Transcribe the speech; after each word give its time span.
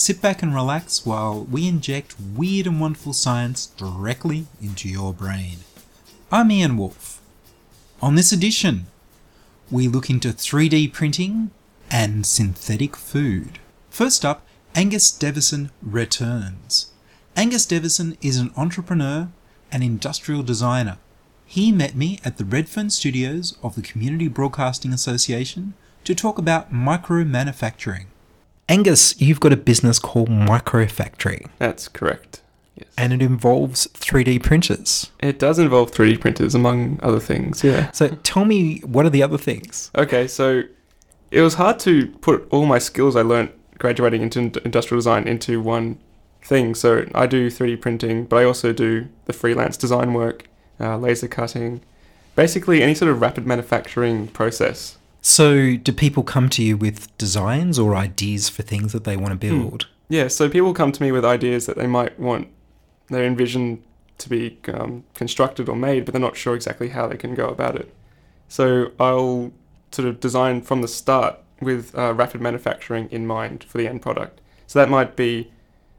Sit 0.00 0.22
back 0.22 0.42
and 0.42 0.54
relax 0.54 1.04
while 1.04 1.44
we 1.44 1.68
inject 1.68 2.16
weird 2.18 2.66
and 2.66 2.80
wonderful 2.80 3.12
science 3.12 3.66
directly 3.66 4.46
into 4.62 4.88
your 4.88 5.12
brain. 5.12 5.58
I'm 6.32 6.50
Ian 6.50 6.78
Wolfe. 6.78 7.20
On 8.00 8.14
this 8.14 8.32
edition, 8.32 8.86
we 9.70 9.88
look 9.88 10.08
into 10.08 10.28
3D 10.28 10.90
printing 10.94 11.50
and 11.90 12.24
synthetic 12.24 12.96
food. 12.96 13.58
First 13.90 14.24
up, 14.24 14.46
Angus 14.74 15.10
Devison 15.10 15.68
returns. 15.82 16.92
Angus 17.36 17.66
Devison 17.66 18.16
is 18.22 18.38
an 18.38 18.52
entrepreneur 18.56 19.28
and 19.70 19.84
industrial 19.84 20.42
designer. 20.42 20.96
He 21.44 21.72
met 21.72 21.94
me 21.94 22.20
at 22.24 22.38
the 22.38 22.46
Redfern 22.46 22.88
studios 22.88 23.58
of 23.62 23.74
the 23.74 23.82
Community 23.82 24.28
Broadcasting 24.28 24.94
Association 24.94 25.74
to 26.04 26.14
talk 26.14 26.38
about 26.38 26.72
micro 26.72 27.22
manufacturing. 27.22 28.06
Angus, 28.70 29.20
you've 29.20 29.40
got 29.40 29.52
a 29.52 29.56
business 29.56 29.98
called 29.98 30.28
Microfactory, 30.28 31.48
That's 31.58 31.88
correct. 31.88 32.40
Yes. 32.76 32.88
and 32.96 33.12
it 33.12 33.20
involves 33.20 33.88
3D 33.88 34.42
printers. 34.42 35.10
It 35.18 35.40
does 35.40 35.58
involve 35.58 35.90
3D 35.90 36.20
printers, 36.20 36.54
among 36.54 37.00
other 37.02 37.18
things, 37.18 37.64
yeah. 37.64 37.90
So 37.90 38.08
tell 38.22 38.44
me, 38.44 38.78
what 38.80 39.04
are 39.04 39.10
the 39.10 39.24
other 39.24 39.36
things? 39.38 39.90
Okay, 39.98 40.28
so 40.28 40.62
it 41.32 41.40
was 41.42 41.54
hard 41.54 41.80
to 41.80 42.06
put 42.20 42.46
all 42.50 42.64
my 42.64 42.78
skills 42.78 43.16
I 43.16 43.22
learnt 43.22 43.50
graduating 43.78 44.22
into 44.22 44.62
industrial 44.64 44.98
design 44.98 45.26
into 45.26 45.60
one 45.60 45.98
thing. 46.42 46.74
So 46.76 47.06
I 47.14 47.26
do 47.26 47.50
3D 47.50 47.80
printing, 47.80 48.24
but 48.24 48.36
I 48.36 48.44
also 48.44 48.72
do 48.72 49.08
the 49.24 49.32
freelance 49.32 49.76
design 49.76 50.14
work, 50.14 50.48
uh, 50.78 50.96
laser 50.96 51.26
cutting, 51.28 51.80
basically 52.36 52.82
any 52.84 52.94
sort 52.94 53.10
of 53.10 53.20
rapid 53.20 53.46
manufacturing 53.46 54.28
process. 54.28 54.96
So, 55.22 55.76
do 55.76 55.92
people 55.92 56.22
come 56.22 56.48
to 56.50 56.62
you 56.62 56.76
with 56.76 57.16
designs 57.18 57.78
or 57.78 57.94
ideas 57.94 58.48
for 58.48 58.62
things 58.62 58.92
that 58.92 59.04
they 59.04 59.16
want 59.16 59.32
to 59.32 59.36
build? 59.36 59.86
Yeah, 60.08 60.28
so 60.28 60.48
people 60.48 60.74
come 60.74 60.92
to 60.92 61.02
me 61.02 61.12
with 61.12 61.24
ideas 61.24 61.66
that 61.66 61.76
they 61.76 61.86
might 61.86 62.18
want, 62.18 62.48
they 63.08 63.26
envision 63.26 63.82
to 64.18 64.28
be 64.28 64.58
um, 64.68 65.04
constructed 65.14 65.68
or 65.68 65.76
made, 65.76 66.04
but 66.04 66.12
they're 66.12 66.20
not 66.20 66.36
sure 66.36 66.54
exactly 66.54 66.88
how 66.88 67.06
they 67.06 67.16
can 67.16 67.34
go 67.34 67.48
about 67.48 67.76
it. 67.76 67.94
So 68.48 68.92
I'll 68.98 69.52
sort 69.92 70.08
of 70.08 70.20
design 70.20 70.62
from 70.62 70.82
the 70.82 70.88
start 70.88 71.38
with 71.60 71.96
uh, 71.96 72.14
rapid 72.14 72.40
manufacturing 72.40 73.08
in 73.10 73.26
mind 73.26 73.64
for 73.64 73.78
the 73.78 73.86
end 73.86 74.02
product. 74.02 74.40
So 74.66 74.78
that 74.78 74.88
might 74.88 75.16
be, 75.16 75.50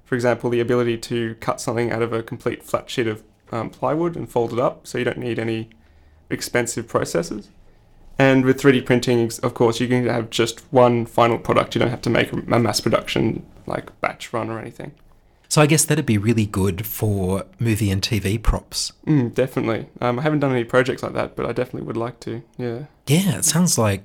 for 0.03 0.15
example, 0.15 0.49
the 0.49 0.59
ability 0.59 0.97
to 0.97 1.35
cut 1.35 1.61
something 1.61 1.91
out 1.91 2.01
of 2.01 2.13
a 2.13 2.23
complete 2.23 2.63
flat 2.63 2.89
sheet 2.89 3.07
of 3.07 3.23
um, 3.51 3.69
plywood 3.69 4.15
and 4.15 4.29
fold 4.29 4.53
it 4.53 4.59
up, 4.59 4.87
so 4.87 4.97
you 4.97 5.03
don't 5.03 5.17
need 5.17 5.39
any 5.39 5.69
expensive 6.29 6.87
processes. 6.87 7.49
And 8.19 8.45
with 8.45 8.61
3D 8.61 8.85
printing, 8.85 9.31
of 9.41 9.53
course, 9.53 9.79
you 9.79 9.87
can 9.87 10.05
have 10.07 10.29
just 10.29 10.59
one 10.71 11.05
final 11.05 11.39
product. 11.39 11.73
You 11.73 11.79
don't 11.79 11.89
have 11.89 12.01
to 12.03 12.09
make 12.09 12.31
a 12.31 12.35
mass 12.35 12.79
production 12.79 13.45
like 13.65 13.99
batch 14.01 14.31
run 14.33 14.49
or 14.49 14.59
anything. 14.59 14.91
So, 15.49 15.61
I 15.61 15.65
guess 15.65 15.83
that'd 15.83 16.05
be 16.05 16.17
really 16.17 16.45
good 16.45 16.85
for 16.85 17.45
movie 17.59 17.91
and 17.91 18.01
TV 18.01 18.41
props. 18.41 18.93
Mm, 19.05 19.33
definitely. 19.33 19.87
Um, 19.99 20.19
I 20.19 20.21
haven't 20.21 20.39
done 20.39 20.51
any 20.51 20.63
projects 20.63 21.03
like 21.03 21.13
that, 21.13 21.35
but 21.35 21.45
I 21.45 21.51
definitely 21.51 21.87
would 21.87 21.97
like 21.97 22.21
to. 22.21 22.41
Yeah. 22.57 22.85
Yeah, 23.07 23.39
it 23.39 23.45
sounds 23.45 23.77
like 23.77 24.03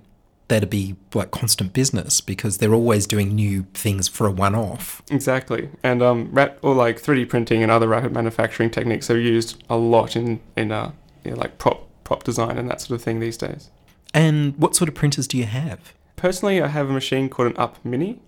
that'd 0.48 0.70
be 0.70 0.96
like 1.14 1.30
constant 1.30 1.72
business 1.72 2.20
because 2.20 2.58
they're 2.58 2.74
always 2.74 3.06
doing 3.06 3.34
new 3.34 3.66
things 3.74 4.08
for 4.08 4.26
a 4.26 4.30
one 4.30 4.54
off. 4.54 5.02
Exactly. 5.10 5.70
And 5.82 6.02
um, 6.02 6.30
rap 6.32 6.58
or 6.62 6.74
like 6.74 7.02
3D 7.02 7.28
printing 7.28 7.62
and 7.62 7.70
other 7.70 7.88
rapid 7.88 8.12
manufacturing 8.12 8.70
techniques 8.70 9.10
are 9.10 9.18
used 9.18 9.62
a 9.68 9.76
lot 9.76 10.16
in 10.16 10.40
in 10.56 10.72
uh, 10.72 10.92
you 11.24 11.32
know, 11.32 11.36
like 11.36 11.58
prop 11.58 11.88
prop 12.04 12.24
design 12.24 12.56
and 12.56 12.70
that 12.70 12.80
sort 12.80 12.98
of 12.98 13.04
thing 13.04 13.20
these 13.20 13.36
days. 13.36 13.70
And 14.16 14.56
what 14.56 14.74
sort 14.74 14.88
of 14.88 14.94
printers 14.94 15.28
do 15.28 15.36
you 15.36 15.44
have? 15.44 15.92
Personally, 16.16 16.62
I 16.62 16.68
have 16.68 16.88
a 16.88 16.92
machine 16.92 17.28
called 17.28 17.48
an 17.48 17.56
Up 17.58 17.84
Mini, 17.84 18.18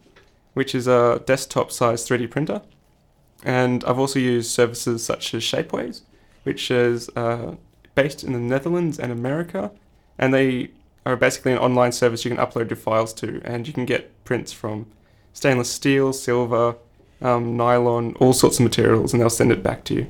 which 0.53 0.75
is 0.75 0.87
a 0.87 1.22
desktop-sized 1.25 2.06
3D 2.06 2.31
printer, 2.31 2.60
and 3.43 3.82
I've 3.84 3.99
also 3.99 4.19
used 4.19 4.50
services 4.50 5.03
such 5.03 5.32
as 5.32 5.43
Shapeways, 5.43 6.03
which 6.43 6.71
is 6.71 7.09
uh, 7.16 7.54
based 7.94 8.22
in 8.22 8.34
the 8.34 8.38
Netherlands 8.38 8.99
and 8.99 9.10
America, 9.10 9.71
and 10.19 10.34
they 10.34 10.72
are 11.06 11.16
basically 11.16 11.53
an 11.53 11.59
online 11.59 11.93
service 11.93 12.22
you 12.22 12.31
can 12.31 12.38
upload 12.38 12.69
your 12.69 12.76
files 12.76 13.15
to, 13.15 13.41
and 13.43 13.66
you 13.66 13.72
can 13.72 13.87
get 13.87 14.25
prints 14.26 14.53
from 14.53 14.87
stainless 15.32 15.70
steel, 15.70 16.12
silver, 16.12 16.76
um, 17.22 17.56
nylon, 17.56 18.15
all 18.20 18.34
sorts 18.34 18.59
of 18.59 18.65
materials, 18.65 19.15
and 19.15 19.22
they'll 19.22 19.31
send 19.31 19.50
it 19.50 19.62
back 19.62 19.84
to 19.84 19.94
you. 19.94 20.06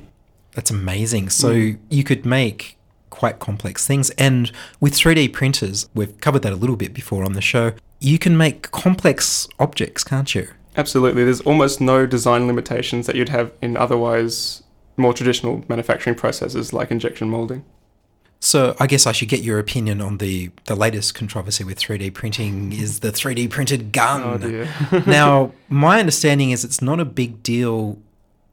That's 0.55 0.73
amazing. 0.73 1.29
So, 1.29 1.75
you 1.89 2.03
could 2.03 2.27
make 2.27 2.78
quite 3.11 3.39
complex 3.39 3.87
things. 3.87 4.11
And 4.11 4.51
with 4.81 4.95
3D 4.95 5.33
printers, 5.33 5.89
we've 5.95 6.19
covered 6.21 6.43
that 6.43 6.53
a 6.53 6.57
little 6.57 6.77
bit 6.77 6.95
before 6.95 7.25
on 7.25 7.33
the 7.33 7.41
show, 7.41 7.73
you 8.01 8.19
can 8.19 8.37
make 8.37 8.71
complex 8.71 9.49
objects, 9.59 10.05
can't 10.05 10.35
you? 10.35 10.49
Absolutely. 10.77 11.25
There's 11.25 11.41
almost 11.41 11.81
no 11.81 12.07
design 12.07 12.47
limitations 12.47 13.07
that 13.07 13.17
you'd 13.17 13.31
have 13.31 13.53
in 13.61 13.77
otherwise 13.77 14.63
more 14.97 15.13
traditional 15.13 15.65
manufacturing 15.69 16.17
processes 16.17 16.73
like 16.73 16.91
injection 16.91 17.29
molding. 17.29 17.65
So 18.41 18.77
I 18.79 18.87
guess 18.87 19.07
I 19.07 19.13
should 19.13 19.29
get 19.29 19.43
your 19.43 19.59
opinion 19.59 20.01
on 20.01 20.19
the 20.19 20.51
the 20.67 20.77
latest 20.77 21.15
controversy 21.15 21.65
with 21.65 21.79
3D 21.79 22.15
printing 22.15 22.73
is 22.73 23.01
the 23.01 23.11
3D 23.11 23.51
printed 23.51 23.91
gun. 23.93 24.23
Oh 24.23 24.39
dear. 24.39 24.69
now, 25.07 25.53
my 25.69 25.99
understanding 25.99 26.53
is 26.53 26.65
it's 26.65 26.81
not 26.81 27.01
a 27.01 27.05
big 27.05 27.43
deal 27.43 27.99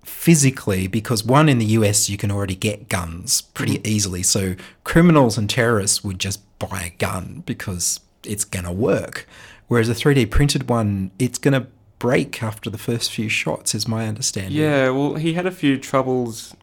physically 0.06 0.88
because 0.88 1.24
one 1.24 1.50
in 1.50 1.60
the 1.60 1.66
US 1.66 2.10
you 2.10 2.18
can 2.18 2.32
already 2.32 2.56
get 2.56 2.90
guns 2.90 3.42
pretty 3.42 3.82
easily. 3.88 4.24
So 4.24 4.56
criminals 4.84 5.38
and 5.38 5.50
terrorists 5.50 6.04
would 6.04 6.20
just 6.20 6.42
buy 6.60 6.92
a 6.94 6.98
gun 6.98 7.44
because 7.46 8.00
it's 8.24 8.44
going 8.44 8.66
to 8.66 8.72
work. 8.72 9.28
Whereas 9.68 9.90
a 9.90 9.94
3D 9.94 10.30
printed 10.30 10.70
one, 10.70 11.12
it's 11.18 11.38
going 11.38 11.60
to 11.60 11.68
break 11.98 12.44
after 12.44 12.70
the 12.70 12.78
first 12.78 13.12
few 13.12 13.30
shots 13.30 13.74
is 13.74 13.88
my 13.88 14.08
understanding. 14.08 14.54
Yeah, 14.54 14.90
well, 14.90 15.16
he 15.16 15.34
had 15.34 15.46
a 15.46 15.52
few 15.52 15.78
troubles 15.78 16.56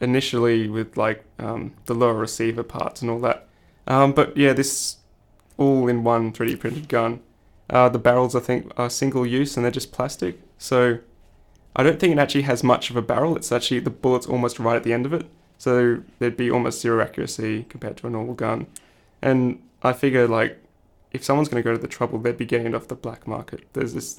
initially 0.00 0.68
with 0.68 0.96
like 0.96 1.24
um, 1.38 1.72
the 1.86 1.94
lower 1.94 2.14
receiver 2.14 2.62
parts 2.62 3.02
and 3.02 3.10
all 3.10 3.20
that. 3.20 3.48
Um, 3.86 4.12
but 4.12 4.36
yeah, 4.36 4.52
this 4.52 4.96
all 5.56 5.88
in 5.88 6.04
one 6.04 6.32
3D 6.32 6.58
printed 6.58 6.88
gun. 6.88 7.20
Uh, 7.68 7.88
the 7.88 7.98
barrels, 7.98 8.34
I 8.34 8.40
think, 8.40 8.72
are 8.76 8.90
single 8.90 9.26
use 9.26 9.56
and 9.56 9.64
they're 9.64 9.70
just 9.70 9.92
plastic. 9.92 10.40
So 10.58 10.98
I 11.76 11.82
don't 11.82 12.00
think 12.00 12.12
it 12.12 12.18
actually 12.18 12.42
has 12.42 12.62
much 12.64 12.90
of 12.90 12.96
a 12.96 13.02
barrel. 13.02 13.36
It's 13.36 13.52
actually 13.52 13.80
the 13.80 13.90
bullet's 13.90 14.26
almost 14.26 14.58
right 14.58 14.76
at 14.76 14.82
the 14.82 14.92
end 14.92 15.06
of 15.06 15.12
it. 15.12 15.26
So 15.58 16.02
there'd 16.18 16.36
be 16.36 16.50
almost 16.50 16.80
zero 16.80 17.02
accuracy 17.02 17.64
compared 17.68 17.96
to 17.98 18.06
a 18.06 18.10
normal 18.10 18.34
gun. 18.34 18.66
And 19.22 19.62
I 19.82 19.92
figure 19.92 20.26
like 20.26 20.58
if 21.12 21.24
someone's 21.24 21.48
going 21.48 21.62
to 21.62 21.68
go 21.68 21.74
to 21.74 21.80
the 21.80 21.88
trouble, 21.88 22.18
they'd 22.18 22.36
be 22.36 22.44
getting 22.46 22.66
it 22.68 22.74
off 22.74 22.88
the 22.88 22.94
black 22.94 23.26
market. 23.26 23.66
There's 23.72 23.94
this 23.94 24.18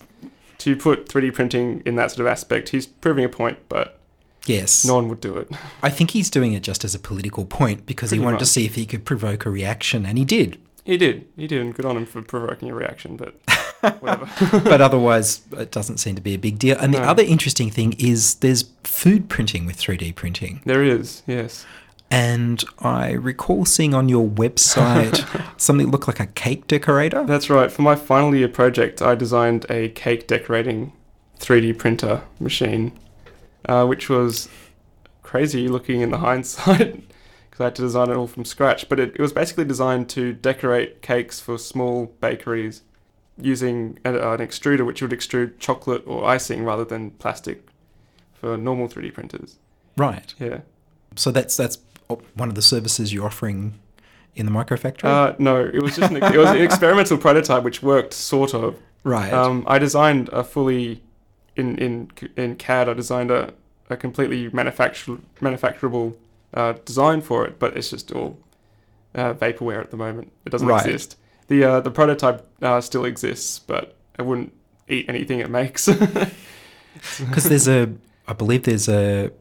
to 0.60 0.76
put 0.76 1.08
3D 1.08 1.34
printing 1.34 1.82
in 1.86 1.96
that 1.96 2.12
sort 2.12 2.22
of 2.22 2.28
aspect. 2.28 2.70
He's 2.70 2.86
proving 2.86 3.26
a 3.26 3.30
point, 3.30 3.58
but 3.68 3.98
Yes. 4.46 4.86
no 4.86 4.96
one 4.96 5.08
would 5.10 5.22
do 5.22 5.36
it. 5.38 5.50
I 5.84 5.90
think 5.90 6.12
he's 6.12 6.30
doing 6.30 6.54
it 6.54 6.64
just 6.64 6.84
as 6.86 6.94
a 6.94 7.00
political 7.00 7.46
point 7.46 7.86
because 7.86 8.12
he 8.12 8.18
Pretty 8.18 8.26
wanted 8.26 8.40
to 8.40 8.46
see 8.46 8.66
if 8.66 8.76
he 8.76 8.86
could 8.86 9.06
provoke 9.06 9.46
a 9.46 9.50
reaction, 9.50 10.06
and 10.06 10.18
he 10.18 10.26
did. 10.26 10.60
He 10.84 10.98
did. 10.98 11.28
He 11.36 11.48
did, 11.48 11.62
and 11.62 11.74
good 11.74 11.86
on 11.86 11.98
him 11.98 12.06
for 12.06 12.22
provoking 12.22 12.70
a 12.70 12.76
reaction. 12.76 13.18
But 13.18 13.36
whatever. 13.82 14.30
but 14.64 14.82
otherwise, 14.82 15.42
it 15.58 15.72
doesn't 15.72 15.98
seem 15.98 16.16
to 16.16 16.22
be 16.22 16.34
a 16.34 16.38
big 16.38 16.60
deal. 16.60 16.78
And 16.80 16.94
the 16.94 17.02
other 17.02 17.24
interesting 17.24 17.70
thing 17.70 17.94
is 18.00 18.36
there's 18.36 18.66
food 18.84 19.30
printing 19.30 19.66
with 19.66 19.78
3D 19.78 20.16
printing. 20.16 20.62
there 20.66 20.84
is. 20.84 21.24
Yes. 21.28 21.66
And 22.10 22.62
I 22.80 23.12
recall 23.12 23.64
seeing 23.64 23.94
on 23.94 24.10
your 24.10 24.28
website 24.28 25.26
something 25.58 25.86
that 25.86 25.92
looked 25.92 26.08
like 26.08 26.20
a 26.20 26.28
cake 26.28 26.68
decorator. 26.68 27.24
That's 27.24 27.50
right. 27.50 27.72
For 27.72 27.84
my 27.84 27.96
final 27.96 28.36
year 28.36 28.50
project, 28.50 29.02
I 29.02 29.16
designed 29.16 29.66
a 29.70 29.90
cake 29.90 30.28
decorating 30.28 30.92
3D 31.40 31.78
printer 31.78 32.24
machine, 32.38 32.92
uh, 33.66 33.86
which 33.86 34.10
was 34.10 34.50
crazy 35.24 35.70
looking 35.70 36.02
in 36.02 36.12
the 36.12 36.18
hindsight 36.28 37.02
because 37.50 37.62
I 37.62 37.64
had 37.66 37.76
to 37.76 37.82
design 37.82 38.10
it 38.10 38.18
all 38.18 38.28
from 38.28 38.44
scratch. 38.44 38.90
But 38.90 39.00
it, 39.00 39.16
it 39.16 39.22
was 39.22 39.32
basically 39.32 39.64
designed 39.64 40.10
to 40.10 40.34
decorate 40.34 41.02
cakes 41.02 41.40
for 41.40 41.58
small 41.58 42.08
bakeries 42.20 42.82
using 43.42 44.00
a, 44.06 44.14
an 44.14 44.40
extruder 44.40 44.86
which 44.86 45.02
would 45.02 45.12
extrude 45.12 45.60
chocolate 45.60 46.04
or 46.06 46.26
icing 46.26 46.64
rather 46.64 46.86
than 46.86 47.12
plastic 47.12 47.68
for 48.34 48.58
normal 48.58 48.88
3D 48.88 49.14
printers. 49.14 49.58
Right. 49.98 50.34
Yeah. 50.40 50.60
So 51.16 51.32
that's 51.32 51.58
that's 51.58 51.78
one 52.36 52.50
of 52.50 52.56
the 52.56 52.62
services 52.62 53.14
you're 53.14 53.26
offering 53.26 53.74
in 54.36 54.46
the 54.46 54.52
microfactory. 54.52 55.06
Uh, 55.06 55.36
no, 55.40 55.58
it 55.60 55.82
was 55.82 55.96
just 55.98 56.12
an, 56.12 56.18
it 56.24 56.38
was 56.38 56.50
an 56.50 56.58
experimental 56.62 57.18
prototype 57.18 57.64
which 57.64 57.84
worked 57.84 58.14
sort 58.14 58.54
of. 58.54 58.78
right. 59.04 59.32
Um, 59.34 59.64
I 59.68 59.78
designed 59.80 60.30
a 60.30 60.44
fully 60.44 61.02
in 61.56 61.78
in 61.78 62.12
in 62.38 62.56
CAD, 62.56 62.88
I 62.90 62.94
designed 62.94 63.30
a, 63.32 63.54
a 63.90 63.98
completely 63.98 64.50
manufactur 64.50 65.18
manufacturable 65.42 66.16
uh, 66.54 66.74
design 66.86 67.22
for 67.22 67.46
it, 67.46 67.60
but 67.60 67.76
it's 67.78 67.90
just 67.90 68.12
all 68.14 68.38
uh, 69.16 69.34
vaporware 69.34 69.82
at 69.82 69.92
the 69.92 69.98
moment. 69.98 70.32
It 70.46 70.50
doesn't 70.52 70.68
Right. 70.68 70.86
exist. 70.86 71.18
The 71.52 71.66
uh, 71.66 71.80
the 71.82 71.92
prototype 71.92 72.48
uh, 72.62 72.80
still 72.80 73.04
exists, 73.04 73.60
but 73.60 73.94
I 74.18 74.22
wouldn't 74.22 74.54
eat 74.88 75.06
anything 75.10 75.40
it 75.40 75.50
makes. 75.50 75.90
Because 77.20 77.46
there's 77.46 77.68
a, 77.70 77.90
I 78.28 78.34
believe 78.34 78.64
there's 78.64 78.90
a 78.90 79.32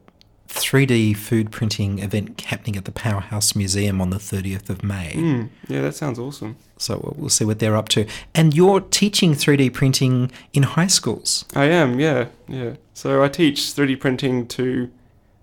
3D 0.47 1.15
food 1.17 1.51
printing 1.51 1.99
event 1.99 2.39
happening 2.41 2.75
at 2.77 2.85
the 2.85 2.91
Powerhouse 2.91 3.55
Museum 3.55 3.99
on 4.01 4.09
the 4.09 4.17
30th 4.17 4.69
of 4.69 4.83
May. 4.83 5.13
Hmm, 5.13 5.43
yeah, 5.67 5.81
that 5.81 5.95
sounds 5.95 6.17
awesome. 6.17 6.55
So 6.77 6.99
we'll- 7.03 7.15
we'll 7.17 7.29
see 7.29 7.45
what 7.45 7.59
they're 7.59 7.75
up 7.75 7.89
to. 7.89 8.05
And 8.33 8.53
you're 8.53 8.79
teaching 8.79 9.33
3D 9.33 9.69
printing 9.73 10.31
in 10.53 10.63
high 10.63 10.87
schools. 10.87 11.45
I 11.55 11.65
am, 11.65 11.99
yeah, 11.99 12.27
yeah. 12.47 12.75
So 12.93 13.21
I 13.23 13.27
teach 13.27 13.59
3D 13.75 13.99
printing 13.99 14.47
to 14.47 14.89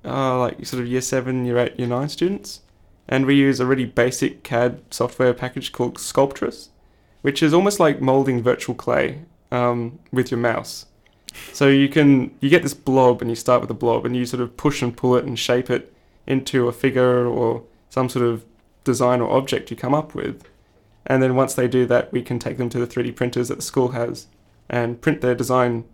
uh, 0.04 0.38
like 0.38 0.64
sort 0.66 0.82
of 0.82 0.88
year 0.88 1.02
seven, 1.02 1.44
year 1.44 1.58
eight, 1.58 1.78
year 1.78 1.88
nine 1.88 2.08
students, 2.08 2.60
and 3.08 3.26
we 3.26 3.34
use 3.34 3.60
a 3.60 3.66
really 3.66 3.86
basic 3.86 4.42
CAD 4.42 4.80
software 4.90 5.34
package 5.34 5.72
called 5.72 5.96
Sculptris, 5.96 6.68
which 7.22 7.42
is 7.42 7.54
almost 7.54 7.80
like 7.80 8.00
molding 8.00 8.42
virtual 8.42 8.74
clay 8.74 9.20
um, 9.50 9.98
with 10.12 10.30
your 10.30 10.38
mouse. 10.38 10.86
So 11.52 11.68
you 11.68 11.88
can 11.88 12.34
you 12.40 12.48
get 12.48 12.62
this 12.62 12.74
blob, 12.74 13.20
and 13.22 13.30
you 13.30 13.36
start 13.36 13.60
with 13.60 13.70
a 13.70 13.74
blob, 13.74 14.04
and 14.04 14.16
you 14.16 14.26
sort 14.26 14.40
of 14.42 14.56
push 14.56 14.82
and 14.82 14.96
pull 14.96 15.16
it 15.16 15.24
and 15.24 15.38
shape 15.38 15.70
it 15.70 15.92
into 16.26 16.68
a 16.68 16.72
figure 16.72 17.26
or 17.26 17.64
some 17.90 18.08
sort 18.08 18.24
of 18.24 18.44
design 18.84 19.20
or 19.20 19.36
object 19.36 19.70
you 19.70 19.76
come 19.76 19.94
up 19.94 20.14
with. 20.14 20.44
And 21.06 21.22
then 21.22 21.34
once 21.36 21.54
they 21.54 21.68
do 21.68 21.86
that, 21.86 22.12
we 22.12 22.22
can 22.22 22.38
take 22.38 22.58
them 22.58 22.68
to 22.68 22.78
the 22.78 22.86
3D 22.86 23.16
printers 23.16 23.48
that 23.48 23.56
the 23.56 23.62
school 23.62 23.88
has 23.88 24.26
and 24.68 25.00
print 25.00 25.22
their 25.22 25.34
design 25.34 25.84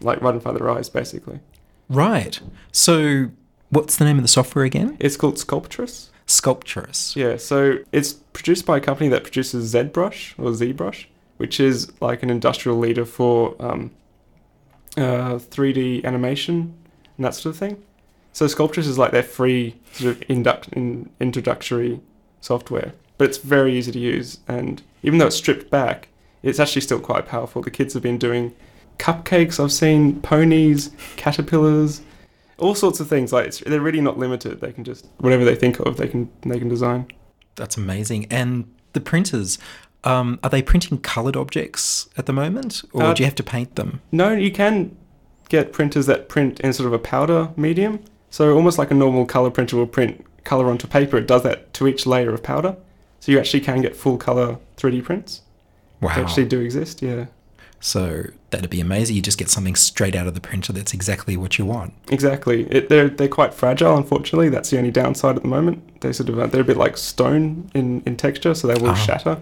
like 0.00 0.20
right 0.22 0.34
in 0.34 0.40
front 0.40 0.56
of 0.56 0.62
their 0.62 0.70
eyes, 0.70 0.88
basically. 0.88 1.40
Right. 1.88 2.40
So 2.72 3.30
what's 3.70 3.96
the 3.96 4.04
name 4.04 4.16
of 4.16 4.22
the 4.22 4.28
software 4.28 4.64
again? 4.64 4.96
It's 4.98 5.16
called 5.16 5.36
Sculptris. 5.36 6.08
Sculpturous. 6.26 7.14
Yeah, 7.14 7.36
so 7.36 7.78
it's 7.92 8.12
produced 8.12 8.66
by 8.66 8.78
a 8.78 8.80
company 8.80 9.08
that 9.10 9.22
produces 9.22 9.72
ZBrush 9.72 10.34
or 10.38 10.50
ZBrush, 10.50 11.06
which 11.36 11.60
is 11.60 11.92
like 12.00 12.22
an 12.22 12.30
industrial 12.30 12.78
leader 12.78 13.04
for 13.04 13.54
um, 13.60 13.92
uh, 14.96 15.38
3D 15.38 16.04
animation 16.04 16.74
and 17.16 17.24
that 17.24 17.34
sort 17.34 17.54
of 17.54 17.58
thing. 17.58 17.82
So 18.32 18.46
Sculptris 18.46 18.86
is 18.86 18.98
like 18.98 19.12
their 19.12 19.22
free 19.22 19.76
sort 19.92 20.16
of 20.16 20.22
induct- 20.28 20.68
in, 20.72 21.10
introductory 21.20 22.00
software, 22.40 22.92
but 23.18 23.28
it's 23.28 23.38
very 23.38 23.76
easy 23.76 23.92
to 23.92 23.98
use. 23.98 24.38
And 24.48 24.82
even 25.02 25.18
though 25.18 25.26
it's 25.26 25.36
stripped 25.36 25.70
back, 25.70 26.08
it's 26.42 26.60
actually 26.60 26.82
still 26.82 27.00
quite 27.00 27.26
powerful. 27.26 27.62
The 27.62 27.70
kids 27.70 27.94
have 27.94 28.02
been 28.02 28.18
doing 28.18 28.54
cupcakes. 28.98 29.62
I've 29.62 29.72
seen 29.72 30.20
ponies, 30.20 30.90
caterpillars, 31.16 32.02
all 32.58 32.74
sorts 32.74 33.00
of 33.00 33.08
things. 33.08 33.32
Like 33.32 33.46
it's, 33.46 33.60
they're 33.60 33.80
really 33.80 34.00
not 34.00 34.18
limited. 34.18 34.60
They 34.60 34.72
can 34.72 34.84
just 34.84 35.06
whatever 35.18 35.44
they 35.44 35.54
think 35.54 35.78
of, 35.80 35.96
they 35.96 36.08
can 36.08 36.30
they 36.42 36.58
can 36.58 36.68
design. 36.68 37.06
That's 37.56 37.76
amazing. 37.76 38.26
And 38.30 38.72
the 38.92 39.00
printers, 39.00 39.58
um, 40.04 40.38
are 40.42 40.50
they 40.50 40.62
printing 40.62 40.98
coloured 40.98 41.36
objects 41.36 42.08
at 42.16 42.26
the 42.26 42.32
moment, 42.32 42.82
or 42.92 43.02
Uh, 43.02 43.14
do 43.14 43.22
you 43.22 43.26
have 43.26 43.34
to 43.36 43.42
paint 43.42 43.76
them? 43.76 44.00
No, 44.12 44.32
you 44.32 44.50
can 44.50 44.96
get 45.48 45.72
printers 45.72 46.06
that 46.06 46.28
print 46.28 46.60
in 46.60 46.72
sort 46.72 46.86
of 46.86 46.92
a 46.92 46.98
powder 46.98 47.50
medium. 47.56 48.00
So 48.30 48.54
almost 48.54 48.78
like 48.78 48.90
a 48.90 48.94
normal 48.94 49.24
color 49.24 49.50
printer 49.50 49.76
will 49.76 49.86
print 49.86 50.24
color 50.44 50.68
onto 50.68 50.86
paper, 50.86 51.16
it 51.16 51.26
does 51.26 51.42
that 51.42 51.72
to 51.74 51.86
each 51.86 52.06
layer 52.06 52.32
of 52.32 52.42
powder. 52.42 52.76
So 53.20 53.32
you 53.32 53.38
actually 53.38 53.60
can 53.60 53.80
get 53.80 53.96
full 53.96 54.16
color 54.18 54.58
3D 54.76 55.02
prints. 55.02 55.42
Wow. 56.00 56.14
They 56.14 56.22
actually 56.22 56.44
do 56.46 56.60
exist, 56.60 57.02
yeah. 57.02 57.26
So 57.80 58.24
that'd 58.50 58.70
be 58.70 58.80
amazing. 58.80 59.16
You 59.16 59.22
just 59.22 59.38
get 59.38 59.48
something 59.50 59.74
straight 59.76 60.16
out 60.16 60.26
of 60.26 60.34
the 60.34 60.40
printer 60.40 60.72
that's 60.72 60.92
exactly 60.94 61.36
what 61.36 61.58
you 61.58 61.64
want. 61.66 61.92
Exactly. 62.10 62.64
It, 62.70 62.88
they're 62.88 63.08
they're 63.08 63.28
quite 63.28 63.54
fragile. 63.54 63.96
Unfortunately, 63.96 64.48
that's 64.48 64.70
the 64.70 64.78
only 64.78 64.90
downside 64.90 65.36
at 65.36 65.42
the 65.42 65.48
moment. 65.48 66.00
They 66.00 66.12
sort 66.12 66.28
of 66.30 66.38
uh, 66.38 66.46
they're 66.46 66.62
a 66.62 66.64
bit 66.64 66.76
like 66.76 66.96
stone 66.96 67.70
in, 67.74 68.02
in 68.06 68.16
texture, 68.16 68.54
so 68.54 68.66
they 68.66 68.74
will 68.80 68.90
Ah. 68.90 68.94
shatter. 68.94 69.38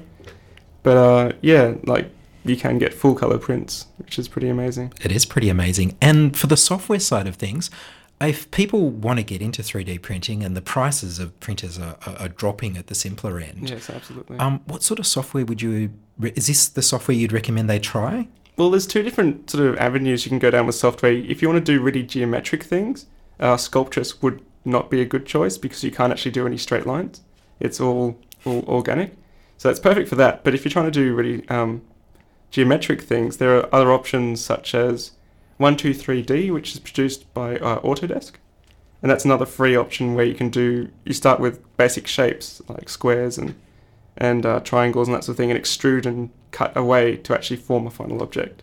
But 0.82 0.96
uh, 0.96 1.32
yeah, 1.40 1.74
like 1.84 2.10
you 2.44 2.56
can 2.56 2.76
get 2.78 2.92
full 2.92 3.14
color 3.14 3.38
prints, 3.38 3.86
which 3.98 4.18
is 4.18 4.28
pretty 4.28 4.48
amazing. 4.48 4.92
It 5.02 5.10
is 5.12 5.24
pretty 5.24 5.48
amazing. 5.48 5.96
And 6.02 6.36
for 6.36 6.46
the 6.46 6.56
software 6.58 6.98
side 7.00 7.26
of 7.26 7.36
things, 7.36 7.70
if 8.26 8.50
people 8.50 8.90
want 8.90 9.18
to 9.18 9.22
get 9.24 9.40
into 9.42 9.62
3D 9.62 10.00
printing 10.02 10.42
and 10.44 10.56
the 10.56 10.62
prices 10.62 11.18
of 11.18 11.38
printers 11.40 11.78
are, 11.78 11.96
are, 12.06 12.16
are 12.20 12.28
dropping 12.28 12.76
at 12.76 12.86
the 12.88 12.94
simpler 12.94 13.38
end, 13.40 13.70
Yes, 13.70 13.90
absolutely. 13.90 14.38
um, 14.38 14.60
what 14.66 14.82
sort 14.82 14.98
of 15.00 15.06
software 15.06 15.44
would 15.44 15.62
you? 15.62 15.90
Re- 16.18 16.32
is 16.36 16.46
this 16.46 16.68
the 16.68 16.82
software 16.82 17.16
you'd 17.16 17.32
recommend 17.32 17.68
they 17.68 17.78
try? 17.78 18.28
Well, 18.56 18.70
there's 18.70 18.86
two 18.86 19.02
different 19.02 19.50
sort 19.50 19.66
of 19.66 19.76
avenues 19.78 20.24
you 20.24 20.30
can 20.30 20.38
go 20.38 20.50
down 20.50 20.66
with 20.66 20.76
software. 20.76 21.12
If 21.12 21.42
you 21.42 21.48
want 21.48 21.64
to 21.64 21.72
do 21.72 21.80
really 21.82 22.02
geometric 22.04 22.62
things, 22.62 23.06
uh, 23.40 23.56
Sculptris 23.56 24.22
would 24.22 24.42
not 24.64 24.90
be 24.90 25.00
a 25.00 25.04
good 25.04 25.26
choice 25.26 25.58
because 25.58 25.82
you 25.82 25.90
can't 25.90 26.12
actually 26.12 26.30
do 26.30 26.46
any 26.46 26.56
straight 26.56 26.86
lines. 26.86 27.22
It's 27.60 27.80
all 27.80 28.16
all 28.44 28.62
organic, 28.68 29.16
so 29.56 29.70
it's 29.70 29.80
perfect 29.80 30.08
for 30.08 30.14
that. 30.16 30.44
But 30.44 30.54
if 30.54 30.64
you're 30.64 30.70
trying 30.70 30.84
to 30.84 30.90
do 30.90 31.14
really 31.14 31.48
um, 31.48 31.82
geometric 32.50 33.02
things, 33.02 33.38
there 33.38 33.56
are 33.58 33.74
other 33.74 33.90
options 33.92 34.44
such 34.44 34.74
as 34.74 35.12
123D, 35.60 36.52
which 36.52 36.72
is 36.72 36.80
produced 36.80 37.32
by 37.34 37.56
uh, 37.56 37.80
Autodesk, 37.80 38.32
and 39.02 39.10
that's 39.10 39.24
another 39.24 39.46
free 39.46 39.76
option 39.76 40.14
where 40.14 40.24
you 40.24 40.34
can 40.34 40.50
do. 40.50 40.90
You 41.04 41.14
start 41.14 41.40
with 41.40 41.60
basic 41.76 42.06
shapes 42.06 42.62
like 42.68 42.88
squares 42.88 43.38
and 43.38 43.54
and 44.16 44.46
uh, 44.46 44.60
triangles 44.60 45.08
and 45.08 45.14
that 45.16 45.24
sort 45.24 45.34
of 45.34 45.36
thing, 45.38 45.50
and 45.50 45.60
extrude 45.60 46.06
and 46.06 46.30
cut 46.50 46.76
away 46.76 47.16
to 47.16 47.34
actually 47.34 47.56
form 47.56 47.86
a 47.86 47.90
final 47.90 48.22
object. 48.22 48.62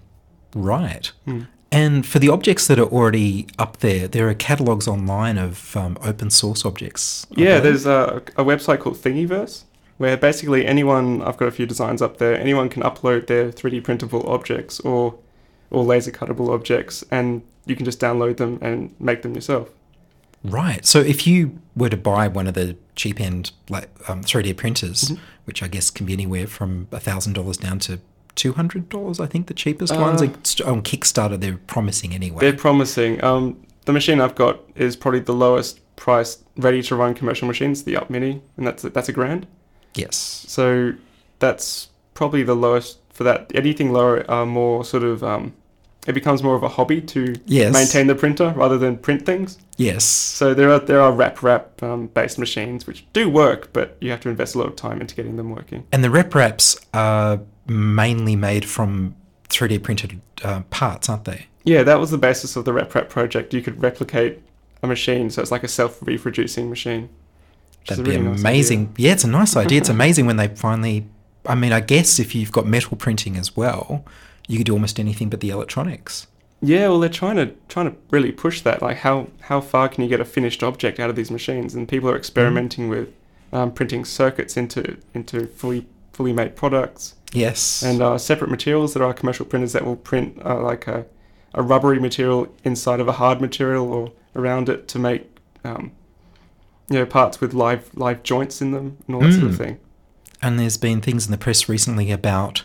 Right. 0.54 1.12
Hmm. 1.26 1.44
And 1.74 2.06
for 2.06 2.20
the 2.20 2.28
objects 2.28 2.68
that 2.68 2.80
are 2.80 2.88
already 2.88 3.48
up 3.58 3.78
there, 3.78 4.08
there 4.08 4.28
are 4.28 4.34
catalogs 4.34 4.88
online 4.88 5.38
of 5.38 5.76
um, 5.78 5.98
open 6.02 6.30
source 6.30 6.66
objects. 6.66 7.26
Yeah, 7.32 7.60
there? 7.60 7.62
there's 7.62 7.86
a, 7.86 8.22
a 8.36 8.44
website 8.44 8.80
called 8.80 8.98
Thingiverse 8.98 9.64
where 10.02 10.18
basically 10.18 10.66
anyone, 10.66 11.22
I've 11.22 11.38
got 11.38 11.48
a 11.48 11.52
few 11.52 11.68
designs 11.68 12.02
up 12.02 12.18
there, 12.18 12.36
anyone 12.36 12.70
can 12.70 12.82
upload 12.82 13.28
their 13.28 13.52
3D 13.52 13.84
printable 13.84 14.28
objects 14.28 14.80
or, 14.80 15.14
or 15.72 15.84
laser 15.84 16.12
cuttable 16.12 16.54
objects 16.54 17.04
and 17.12 17.42
you 17.66 17.76
can 17.76 17.86
just 17.86 18.00
download 18.00 18.38
them 18.38 18.60
and 18.62 18.94
make 19.00 19.22
them 19.24 19.34
yourself. 19.34 19.70
Right. 20.44 20.86
So 20.86 21.00
if 21.00 21.28
you 21.28 21.60
were 21.76 21.90
to 21.90 21.98
buy 21.98 22.28
one 22.28 22.48
of 22.48 22.54
the 22.56 22.76
cheap 22.96 23.20
end 23.22 23.52
like 23.70 23.90
um, 24.10 24.24
3D 24.24 24.58
printers, 24.58 25.04
Mm-hmm. 25.04 25.22
which 25.46 25.62
I 25.64 25.68
guess 25.68 25.90
can 25.90 26.06
be 26.06 26.14
anywhere 26.14 26.48
from 26.48 26.88
thousand 26.92 27.34
dollars 27.34 27.58
down 27.58 27.80
to 27.80 28.00
two 28.36 28.54
hundred 28.54 28.90
dollars, 28.90 29.20
I 29.20 29.28
think 29.28 29.48
the 29.48 29.54
cheapest 29.54 29.96
ones 29.96 30.22
Uh, 30.22 30.26
Like, 30.26 30.36
on 30.68 30.82
Kickstarter. 30.82 31.40
They're 31.40 31.58
promising 31.68 32.14
anyway. 32.14 32.40
They're 32.42 32.54
promising. 32.58 33.24
Um, 33.24 33.58
the 33.86 33.94
machine 33.94 34.20
I've 34.22 34.36
got 34.36 34.60
is 34.76 34.96
probably 34.96 35.20
the 35.20 35.34
lowest 35.34 35.80
priced 35.96 36.44
ready 36.58 36.82
to 36.84 36.96
run 36.96 37.14
commercial 37.14 37.48
machines, 37.48 37.84
the 37.84 37.96
Up 37.96 38.10
Mini, 38.10 38.42
and 38.58 38.66
that's 38.66 38.82
that's 38.84 39.10
a 39.10 39.14
grand. 39.14 39.46
yes. 39.94 40.16
So 40.48 40.94
that's 41.40 41.90
probably 42.16 42.42
the 42.44 42.56
lowest 42.56 42.98
for 43.14 43.24
that. 43.26 43.52
Anything 43.54 43.92
lower 43.94 44.30
are 44.30 44.46
more 44.46 44.84
sort 44.86 45.04
of 45.04 45.24
um, 45.24 45.54
it 46.08 46.14
becomes 46.14 46.42
more 46.42 46.56
of 46.56 46.64
a 46.64 46.68
hobby 46.70 47.00
to 47.02 47.36
Yes. 47.46 47.74
maintain 47.74 48.08
the 48.08 48.16
printer 48.16 48.54
rather 48.56 48.78
than 48.78 48.98
print 48.98 49.26
things. 49.26 49.58
Yes. 49.78 50.04
So 50.04 50.54
there 50.54 50.72
are 50.72 50.80
there 50.80 51.02
are 51.02 51.12
RepRap 51.12 51.84
um, 51.84 52.08
based 52.08 52.40
machines 52.40 52.88
which 52.88 53.06
do 53.14 53.30
work, 53.30 53.72
but 53.74 53.98
you 54.02 54.10
have 54.12 54.20
to 54.22 54.30
invest 54.30 54.56
a 54.56 54.58
lot 54.58 54.68
of 54.68 54.76
time 54.76 55.00
into 55.02 55.14
getting 55.16 55.38
them 55.38 55.52
working. 55.52 55.86
And 55.92 56.04
the 56.04 56.10
RepRaps 56.10 56.84
are 56.94 57.40
mainly 57.68 58.36
made 58.36 58.66
from 58.66 59.16
3D 59.50 59.84
printed 59.84 60.22
uh, 60.44 60.62
parts, 60.70 61.08
aren't 61.10 61.26
they? 61.26 61.46
Yeah, 61.64 61.84
that 61.84 62.00
was 62.00 62.10
the 62.10 62.18
basis 62.18 62.56
of 62.56 62.66
the 62.66 62.72
RepRap 62.72 63.10
project. 63.10 63.54
You 63.54 63.62
could 63.62 63.82
replicate 63.82 64.42
a 64.82 64.88
machine, 64.88 65.30
so 65.30 65.42
it's 65.42 65.52
like 65.52 65.64
a 65.64 65.68
self 65.68 66.00
reproducing 66.02 66.70
machine. 66.70 67.10
That'd 67.88 68.04
be 68.06 68.12
really 68.12 68.24
nice 68.24 68.40
amazing. 68.40 68.80
idea. 68.94 69.08
yeah, 69.08 69.14
it's 69.14 69.24
a 69.24 69.28
nice 69.30 69.56
idea. 69.56 69.78
It's 69.80 69.90
amazing 69.98 70.26
when 70.26 70.38
they 70.38 70.48
finally. 70.48 71.08
I 71.46 71.56
mean, 71.56 71.72
I 71.72 71.80
guess 71.80 72.20
if 72.20 72.34
you've 72.36 72.52
got 72.52 72.66
metal 72.68 72.96
printing 72.98 73.36
as 73.38 73.56
well, 73.56 74.04
you 74.52 74.58
could 74.58 74.66
do 74.66 74.74
almost 74.74 75.00
anything 75.00 75.30
but 75.30 75.40
the 75.40 75.50
electronics. 75.50 76.28
Yeah, 76.62 76.90
well, 76.90 77.00
they're 77.00 77.10
trying 77.10 77.38
to 77.38 77.54
trying 77.70 77.90
to 77.92 77.98
really 78.12 78.32
push 78.32 78.62
that. 78.62 78.82
Like, 78.82 78.98
how 78.98 79.28
how 79.50 79.62
far 79.62 79.90
can 79.90 80.04
you 80.04 80.10
get 80.10 80.20
a 80.20 80.26
finished 80.26 80.62
object 80.62 81.00
out 81.00 81.10
of 81.10 81.16
these 81.16 81.32
machines? 81.32 81.74
And 81.76 81.88
people 81.88 82.10
are 82.10 82.18
experimenting 82.18 82.90
with 82.90 83.10
um, 83.54 83.72
printing 83.72 84.06
circuits 84.06 84.58
into 84.58 84.98
into 85.14 85.48
fully 85.48 85.88
fully 86.14 86.34
made 86.34 86.56
products 86.56 87.16
Yes. 87.34 87.82
and 87.82 88.02
uh, 88.02 88.18
separate 88.18 88.52
materials. 88.52 88.94
There 88.94 89.04
are 89.04 89.14
commercial 89.14 89.46
printers 89.46 89.72
that 89.74 89.86
will 89.86 89.96
print 89.96 90.38
uh, 90.46 90.62
like 90.62 90.86
a, 90.88 91.06
a 91.54 91.64
rubbery 91.64 92.00
material 92.00 92.54
inside 92.66 93.00
of 93.00 93.08
a 93.08 93.14
hard 93.14 93.40
material 93.42 93.92
or 93.92 94.12
around 94.36 94.68
it 94.70 94.88
to 94.90 95.00
make 95.00 95.24
um, 95.64 95.92
you 96.90 96.98
know 97.00 97.06
parts 97.06 97.42
with 97.42 97.54
live 97.54 97.90
live 97.96 98.22
joints 98.24 98.62
in 98.62 98.72
them 98.72 98.98
and 99.08 99.16
all 99.16 99.22
that 99.22 99.32
sort 99.34 99.46
of 99.46 99.54
Mm. 99.54 99.58
thing. 99.58 99.80
And 100.44 100.60
there's 100.60 100.78
been 100.78 101.02
things 101.02 101.26
in 101.26 101.32
the 101.32 101.38
press 101.38 101.68
recently 101.70 102.12
about 102.12 102.64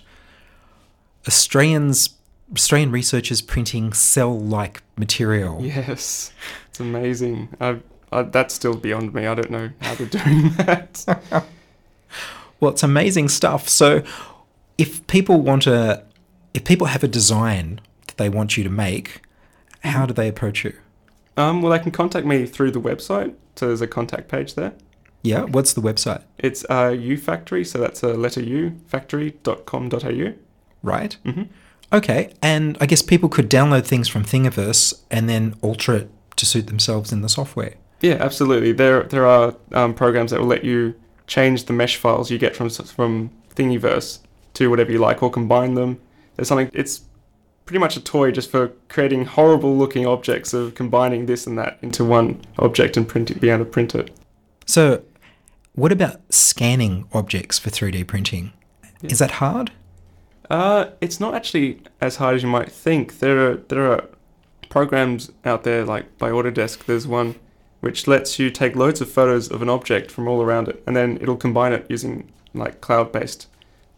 Australians, 1.27 2.11
Australian 2.53 2.91
researchers 2.93 3.41
printing 3.41 3.93
cell-like 3.93 4.83
material. 4.97 5.61
Yes, 5.63 6.33
it's 6.71 6.81
amazing. 6.81 7.49
I, 7.61 7.81
I, 8.13 8.23
that's 8.23 8.55
still 8.55 8.77
beyond 8.77 9.15
me. 9.15 9.27
I 9.27 9.35
don't 9.35 9.51
know 9.51 9.71
how 9.81 9.95
they're 9.95 10.07
doing 10.07 10.51
that. 10.57 11.05
Well, 12.61 12.71
it's 12.71 12.83
amazing 12.83 13.29
stuff. 13.29 13.69
So, 13.69 14.03
if 14.79 15.07
people 15.07 15.41
want 15.41 15.63
to, 15.63 16.05
if 16.55 16.65
people 16.65 16.87
have 16.87 17.03
a 17.03 17.09
design 17.09 17.81
that 18.07 18.17
they 18.17 18.29
want 18.29 18.57
you 18.57 18.65
to 18.65 18.71
make, 18.71 19.23
how 19.81 20.07
do 20.07 20.15
they 20.15 20.29
approach 20.29 20.65
you? 20.65 20.75
Um, 21.37 21.61
well, 21.61 21.73
they 21.73 21.79
can 21.79 21.93
contact 21.93 22.27
me 22.27 22.47
through 22.47 22.71
the 22.71 22.81
website. 22.81 23.35
So 23.57 23.69
there's 23.69 23.81
a 23.81 23.87
contact 23.87 24.29
page 24.29 24.55
there. 24.55 24.75
Yeah, 25.23 25.43
what's 25.43 25.73
the 25.73 25.81
website? 25.81 26.23
It's 26.39 26.65
uh, 26.71 26.95
U 26.99 27.17
Factory, 27.17 27.65
so 27.65 27.79
that's 27.79 28.03
a 28.03 28.15
letter 28.15 28.41
U, 28.43 28.79
factory.com.au. 28.87 30.33
Right? 30.87 31.17
Mm-hmm. 31.25 31.43
Okay, 31.93 32.33
and 32.43 32.77
I 32.81 32.87
guess 32.87 33.03
people 33.03 33.29
could 33.29 33.51
download 33.51 33.85
things 33.85 34.09
from 34.09 34.25
Thingiverse 34.25 35.03
and 35.11 35.29
then 35.29 35.55
alter 35.63 35.95
it 35.95 36.11
to 36.37 36.47
suit 36.47 36.67
themselves 36.67 37.13
in 37.13 37.23
the 37.23 37.29
software. 37.29 37.75
Yeah, 38.01 38.15
absolutely. 38.15 38.73
There 38.73 39.05
there 39.05 39.27
are 39.27 39.55
um, 39.73 39.95
programs 39.95 40.31
that 40.31 40.41
will 40.41 40.47
let 40.47 40.65
you 40.65 40.95
change 41.27 41.65
the 41.65 41.73
mesh 41.73 41.97
files 41.97 42.31
you 42.31 42.39
get 42.39 42.57
from 42.57 42.71
from 42.71 43.31
Thingiverse 43.55 44.21
to 44.55 44.71
whatever 44.71 44.93
you 44.93 44.99
like, 44.99 45.23
or 45.23 45.31
combine 45.31 45.75
them. 45.75 46.01
There's 46.37 46.49
something. 46.49 46.71
It's 46.73 47.03
pretty 47.65 47.81
much 47.81 47.97
a 47.97 48.01
toy 48.01 48.31
just 48.31 48.51
for 48.51 48.69
creating 48.89 49.25
horrible 49.25 49.77
looking 49.77 50.07
objects 50.07 50.55
of 50.55 50.75
combining 50.75 51.27
this 51.27 51.47
and 51.47 51.59
that 51.59 51.79
into 51.83 52.05
one 52.05 52.41
object 52.59 52.97
and 52.97 53.09
print 53.09 53.31
it, 53.31 53.41
be 53.41 53.51
able 53.51 53.65
to 53.65 53.71
print 53.71 53.95
it. 53.95 54.11
So, 54.67 55.03
what 55.75 55.93
about 55.93 56.21
scanning 56.33 57.09
objects 57.13 57.59
for 57.59 57.71
3D 57.71 58.07
printing? 58.07 58.53
Is 59.03 59.19
that 59.19 59.33
hard? 59.33 59.73
Uh, 60.51 60.91
it's 61.01 61.21
not 61.21 61.35
actually 61.35 61.81
as 62.01 62.17
hard 62.17 62.37
as 62.37 62.43
you 62.43 62.49
might 62.49 62.71
think. 62.71 63.19
There 63.19 63.51
are 63.51 63.57
there 63.57 63.91
are 63.91 64.05
programs 64.69 65.31
out 65.45 65.65
there 65.65 65.85
like 65.85 66.19
by 66.19 66.31
Autodesk. 66.31 66.85
There's 66.85 67.07
one 67.07 67.35
which 67.81 68.07
lets 68.07 68.39
you 68.39 68.51
take 68.51 68.75
loads 68.75 69.01
of 69.01 69.11
photos 69.11 69.51
of 69.51 69.63
an 69.63 69.69
object 69.69 70.11
from 70.11 70.27
all 70.29 70.43
around 70.43 70.69
it, 70.69 70.83
and 70.87 70.97
then 70.97 71.19
it'll 71.21 71.37
combine 71.37 71.73
it 71.73 71.87
using 71.89 72.33
like 72.55 72.81
cloud-based 72.81 73.47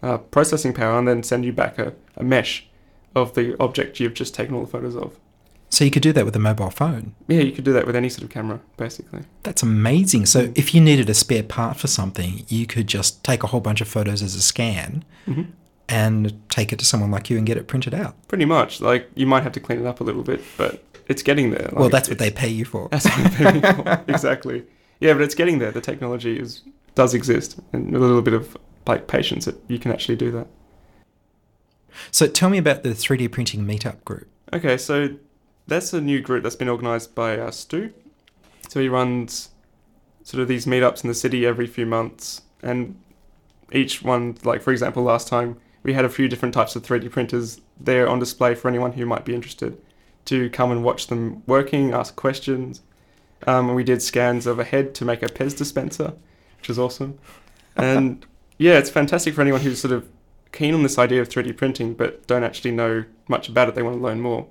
uh, 0.03 0.19
processing 0.19 0.73
power, 0.73 0.99
and 0.99 1.07
then 1.07 1.23
send 1.23 1.45
you 1.45 1.53
back 1.53 1.79
a, 1.79 1.95
a 2.17 2.25
mesh 2.25 2.67
of 3.15 3.35
the 3.35 3.61
object 3.61 4.01
you've 4.01 4.15
just 4.15 4.35
taken 4.35 4.55
all 4.55 4.63
the 4.63 4.71
photos 4.71 4.97
of. 4.97 5.19
So, 5.71 5.85
you 5.85 5.91
could 5.91 6.03
do 6.03 6.13
that 6.15 6.25
with 6.25 6.35
a 6.35 6.39
mobile 6.39 6.71
phone. 6.71 7.15
Yeah, 7.29 7.41
you 7.41 7.53
could 7.53 7.65
do 7.65 7.75
that 7.75 7.87
with 7.87 7.95
any 7.95 8.09
sort 8.09 8.23
of 8.25 8.31
camera, 8.31 8.61
basically. 8.79 9.25
That's 9.43 9.63
amazing. 9.63 10.25
So, 10.25 10.51
if 10.55 10.75
you 10.75 10.81
needed 10.81 11.11
a 11.11 11.15
spare 11.15 11.43
part 11.43 11.77
for 11.77 11.89
something, 11.89 12.45
you 12.49 12.67
could 12.67 12.87
just 12.87 13.23
take 13.23 13.43
a 13.43 13.49
whole 13.49 13.61
bunch 13.61 13.83
of 13.83 13.89
photos 13.89 14.23
as 14.23 14.35
a 14.35 14.41
scan 14.41 15.05
hmm 15.27 15.43
and 15.89 16.41
take 16.51 16.73
it 16.73 16.79
to 16.79 16.85
someone 16.85 17.11
like 17.11 17.31
you 17.31 17.39
and 17.39 17.47
get 17.47 17.57
it 17.57 17.67
printed 17.67 17.95
out. 17.95 18.15
Pretty 18.29 18.45
much. 18.45 18.81
Like 18.81 19.11
you 19.15 19.27
might 19.27 19.43
have 19.43 19.53
to 19.53 19.61
clean 19.61 19.81
it 19.81 19.87
up 19.87 20.01
a 20.01 20.05
little 20.05 20.23
bit, 20.23 20.43
but 20.57 20.83
it's 21.09 21.23
getting 21.23 21.51
there. 21.51 21.71
well, 21.73 21.89
that's 21.89 22.09
what 22.09 22.19
they 22.19 22.31
pay 22.31 22.49
you 22.49 22.65
for. 22.65 22.89
That's 22.91 23.07
what 23.07 23.33
they 23.33 23.37
pay 23.37 23.53
me 23.53 23.61
for. 23.61 24.05
exactly. 24.09 24.65
Yeah, 25.01 25.15
but 25.15 25.23
it's 25.23 25.35
getting 25.35 25.59
there. 25.59 25.71
The 25.71 25.81
technology 25.81 26.39
is 26.39 26.63
does 26.95 27.15
exist, 27.15 27.61
and 27.73 27.95
a 27.95 27.99
little 27.99 28.23
bit 28.23 28.35
of 28.35 28.57
like 28.87 29.07
patience, 29.07 29.47
it, 29.47 29.57
you 29.69 29.79
can 29.79 29.93
actually 29.93 30.17
do 30.17 30.31
that. 30.33 30.47
So, 32.11 32.27
tell 32.27 32.51
me 32.51 32.59
about 32.59 32.83
the 32.83 32.91
3D 32.91 33.31
printing 33.31 33.65
meetup 33.65 34.05
group. 34.05 34.29
Okay, 34.53 34.77
so 34.77 35.17
that's 35.67 35.93
a 35.93 36.01
new 36.01 36.21
group 36.21 36.43
that's 36.43 36.57
been 36.57 36.69
organised 36.69 37.15
by 37.15 37.39
uh, 37.39 37.51
Stu. 37.51 37.93
So 38.69 38.81
he 38.81 38.89
runs 38.89 39.51
sort 40.23 40.43
of 40.43 40.49
these 40.49 40.67
meetups 40.67 41.05
in 41.05 41.09
the 41.09 41.15
city 41.15 41.47
every 41.47 41.67
few 41.67 41.87
months, 41.87 42.43
and 42.63 42.99
each 43.73 44.03
one, 44.03 44.37
like 44.45 44.63
for 44.63 44.73
example, 44.73 45.03
last 45.03 45.29
time 45.29 45.59
we 45.89 45.95
had 45.95 46.05
a 46.05 46.11
few 46.11 46.29
different 46.29 46.53
types 46.53 46.77
of 46.77 46.83
3D 46.83 47.11
printers 47.11 47.63
there 47.81 48.07
on 48.07 48.19
display 48.19 48.55
for 48.55 48.69
anyone 48.69 48.93
who 48.93 49.07
might 49.07 49.25
be 49.25 49.35
interested 49.35 49.81
to 50.27 50.51
come 50.51 50.71
and 50.71 50.85
watch 50.85 51.07
them 51.07 51.43
working, 51.47 51.95
ask 51.95 52.15
questions. 52.15 52.83
Um, 53.47 53.69
and 53.69 53.75
we 53.75 53.85
did 53.85 54.03
scans 54.03 54.47
of 54.47 54.59
a 54.59 54.65
head 54.65 54.95
to 54.97 55.07
make 55.07 55.23
a 55.23 55.29
Pez 55.29 55.57
dispenser, 55.57 56.13
which 56.59 56.69
is 56.69 56.79
awesome. 56.79 57.19
And 57.75 58.27
yeah, 58.59 58.77
it's 58.77 58.91
fantastic 58.91 59.33
for 59.33 59.41
anyone 59.41 59.63
who's 59.63 59.81
sort 59.81 59.93
of 59.93 60.07
keen 60.53 60.75
on 60.75 60.83
this 60.83 60.99
idea 60.99 61.23
of 61.23 61.31
3D 61.31 61.57
printing 61.57 61.95
but 61.95 62.27
don't 62.27 62.45
actually 62.45 62.73
know 62.73 63.07
much 63.27 63.49
about 63.49 63.71
it. 63.71 63.75
They 63.75 63.83
want 63.83 63.97
to 63.97 64.03
learn 64.03 64.21
more. 64.21 64.47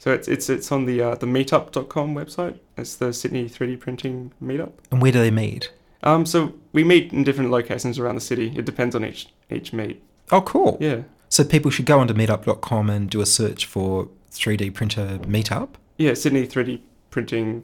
So 0.00 0.10
it's 0.10 0.26
it's 0.26 0.50
it's 0.50 0.72
on 0.72 0.86
the 0.86 1.00
uh, 1.00 1.14
the 1.14 1.26
meetup.com 1.26 2.16
website. 2.16 2.58
It's 2.76 2.96
the 2.96 3.12
Sydney 3.12 3.48
3D 3.48 3.78
printing 3.78 4.32
meetup. 4.42 4.72
And 4.90 5.00
where 5.00 5.12
do 5.12 5.20
they 5.20 5.30
meet? 5.30 5.72
Um, 6.02 6.26
so 6.26 6.52
we 6.72 6.82
meet 6.82 7.12
in 7.12 7.22
different 7.22 7.52
locations 7.52 7.96
around 8.00 8.16
the 8.16 8.20
city. 8.32 8.52
It 8.56 8.64
depends 8.64 8.96
on 8.96 9.04
each 9.04 9.28
each 9.52 9.72
meet. 9.72 10.02
Oh, 10.32 10.40
cool. 10.42 10.78
Yeah, 10.80 11.02
So, 11.28 11.44
people 11.44 11.70
should 11.70 11.86
go 11.86 11.98
onto 12.00 12.14
meetup.com 12.14 12.90
and 12.90 13.10
do 13.10 13.20
a 13.20 13.26
search 13.26 13.66
for 13.66 14.08
3D 14.32 14.72
printer 14.74 15.18
meetup. 15.22 15.70
yeah, 15.98 16.14
Sydney 16.14 16.46
3D 16.46 16.80
printing 17.10 17.62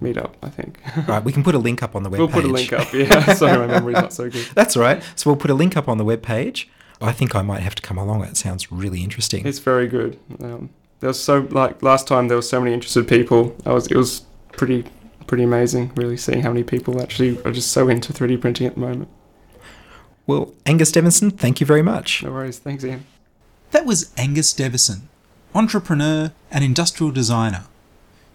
meetup. 0.00 0.32
I 0.42 0.48
think 0.48 0.78
Right, 1.08 1.22
we 1.22 1.32
can 1.32 1.42
put 1.44 1.54
a 1.54 1.58
link 1.58 1.82
up 1.82 1.94
on 1.94 2.02
the 2.02 2.10
webpage. 2.10 2.18
we'll 2.18 2.28
put 2.28 2.44
a 2.44 2.48
link 2.48 2.72
up. 2.72 2.92
Yeah, 2.92 3.32
sorry, 3.34 3.58
my 3.58 3.66
memory's 3.66 3.96
not 3.96 4.12
so 4.12 4.28
good. 4.28 4.46
That's 4.54 4.76
all 4.76 4.82
right. 4.82 5.02
So 5.16 5.30
we'll 5.30 5.36
put 5.38 5.50
a 5.50 5.54
link 5.54 5.76
up 5.76 5.88
on 5.88 5.98
the 5.98 6.04
webpage. 6.04 6.66
I 7.00 7.12
think 7.12 7.34
I 7.34 7.42
might 7.42 7.60
have 7.60 7.74
to 7.76 7.82
come 7.82 7.98
along. 7.98 8.24
It 8.24 8.36
sounds 8.36 8.70
really 8.70 9.02
interesting. 9.02 9.46
It's 9.46 9.58
very 9.58 9.88
good. 9.88 10.18
Um, 10.42 10.70
there 11.00 11.08
was 11.08 11.20
so 11.22 11.46
like 11.50 11.82
last 11.82 12.06
time 12.06 12.28
there 12.28 12.36
was 12.36 12.48
so 12.48 12.60
many 12.60 12.72
interested 12.74 13.08
people. 13.08 13.56
I 13.66 13.72
was 13.72 13.86
it 13.88 13.96
was 13.96 14.22
pretty 14.52 14.84
pretty 15.26 15.42
amazing 15.44 15.90
really 15.96 16.16
seeing 16.16 16.42
how 16.42 16.50
many 16.50 16.62
people 16.62 17.00
actually 17.02 17.40
are 17.44 17.52
just 17.52 17.72
so 17.72 17.88
into 17.88 18.12
3D 18.12 18.40
printing 18.40 18.66
at 18.66 18.74
the 18.74 18.80
moment. 18.80 19.08
Well, 20.26 20.52
Angus 20.66 20.92
Devinson, 20.92 21.36
thank 21.36 21.60
you 21.60 21.66
very 21.66 21.82
much. 21.82 22.22
No 22.22 22.32
worries. 22.32 22.58
Thanks, 22.58 22.84
Ian. 22.84 23.04
That 23.72 23.86
was 23.86 24.12
Angus 24.16 24.52
Devison, 24.52 25.02
entrepreneur 25.54 26.32
and 26.50 26.64
industrial 26.64 27.12
designer. 27.12 27.64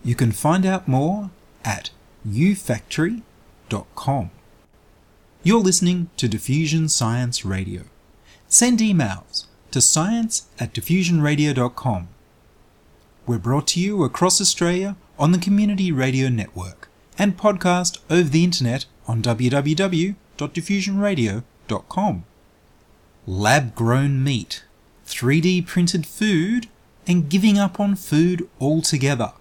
You 0.03 0.15
can 0.15 0.31
find 0.31 0.65
out 0.65 0.87
more 0.87 1.29
at 1.63 1.91
ufactory.com. 2.27 4.31
You're 5.43 5.59
listening 5.59 6.09
to 6.17 6.27
Diffusion 6.27 6.89
Science 6.89 7.45
Radio. 7.45 7.83
Send 8.47 8.79
emails 8.79 9.45
to 9.71 9.81
science 9.81 10.47
at 10.59 10.73
diffusionradio.com. 10.73 12.07
We're 13.25 13.37
brought 13.37 13.67
to 13.67 13.79
you 13.79 14.03
across 14.03 14.41
Australia 14.41 14.95
on 15.19 15.31
the 15.31 15.37
Community 15.37 15.91
Radio 15.91 16.29
Network 16.29 16.89
and 17.17 17.37
podcast 17.37 17.99
over 18.09 18.29
the 18.29 18.43
internet 18.43 18.85
on 19.07 19.21
www.diffusionradio.com. 19.21 21.43
Lab 23.25 23.75
grown 23.75 24.23
meat, 24.23 24.63
3D 25.05 25.65
printed 25.65 26.05
food, 26.05 26.67
and 27.05 27.29
giving 27.29 27.57
up 27.57 27.79
on 27.79 27.95
food 27.95 28.47
altogether. 28.59 29.33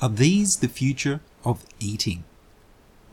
Are 0.00 0.08
these 0.08 0.56
the 0.56 0.68
future 0.68 1.20
of 1.44 1.64
eating? 1.80 2.24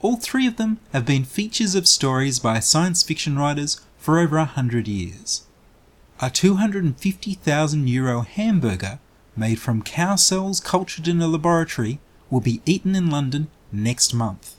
All 0.01 0.15
three 0.15 0.47
of 0.47 0.57
them 0.57 0.79
have 0.93 1.05
been 1.05 1.25
features 1.25 1.75
of 1.75 1.87
stories 1.87 2.39
by 2.39 2.59
science 2.59 3.03
fiction 3.03 3.37
writers 3.37 3.81
for 3.97 4.19
over 4.19 4.37
a 4.37 4.45
hundred 4.45 4.87
years. 4.87 5.43
A 6.21 6.29
250,000 6.29 7.87
euro 7.87 8.21
hamburger 8.21 8.99
made 9.35 9.59
from 9.59 9.81
cow 9.81 10.15
cells 10.15 10.59
cultured 10.59 11.07
in 11.07 11.21
a 11.21 11.27
laboratory 11.27 11.99
will 12.29 12.41
be 12.41 12.61
eaten 12.65 12.95
in 12.95 13.09
London 13.09 13.47
next 13.71 14.13
month. 14.13 14.55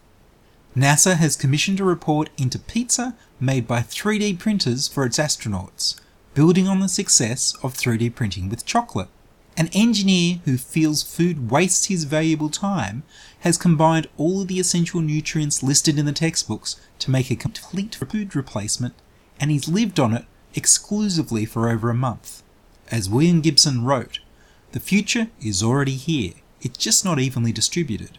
NASA 0.76 1.16
has 1.16 1.36
commissioned 1.36 1.80
a 1.80 1.84
report 1.84 2.30
into 2.38 2.58
pizza 2.58 3.16
made 3.40 3.66
by 3.66 3.80
3D 3.80 4.38
printers 4.38 4.86
for 4.88 5.04
its 5.04 5.18
astronauts, 5.18 5.98
building 6.34 6.68
on 6.68 6.80
the 6.80 6.88
success 6.88 7.56
of 7.62 7.74
3D 7.74 8.14
printing 8.14 8.48
with 8.48 8.66
chocolate. 8.66 9.08
An 9.56 9.68
engineer 9.72 10.40
who 10.44 10.56
feels 10.56 11.02
food 11.02 11.50
wastes 11.50 11.86
his 11.86 12.04
valuable 12.04 12.48
time 12.48 13.02
has 13.40 13.58
combined 13.58 14.08
all 14.16 14.42
of 14.42 14.48
the 14.48 14.60
essential 14.60 15.00
nutrients 15.00 15.62
listed 15.62 15.98
in 15.98 16.06
the 16.06 16.12
textbooks 16.12 16.76
to 17.00 17.10
make 17.10 17.30
a 17.30 17.36
complete 17.36 17.94
food 17.94 18.36
replacement, 18.36 18.94
and 19.40 19.50
he's 19.50 19.68
lived 19.68 19.98
on 19.98 20.14
it 20.14 20.24
exclusively 20.54 21.44
for 21.44 21.68
over 21.68 21.90
a 21.90 21.94
month. 21.94 22.42
As 22.90 23.10
William 23.10 23.40
Gibson 23.40 23.84
wrote, 23.84 24.20
the 24.72 24.80
future 24.80 25.28
is 25.42 25.62
already 25.62 25.96
here, 25.96 26.34
it's 26.60 26.78
just 26.78 27.04
not 27.04 27.18
evenly 27.18 27.52
distributed. 27.52 28.18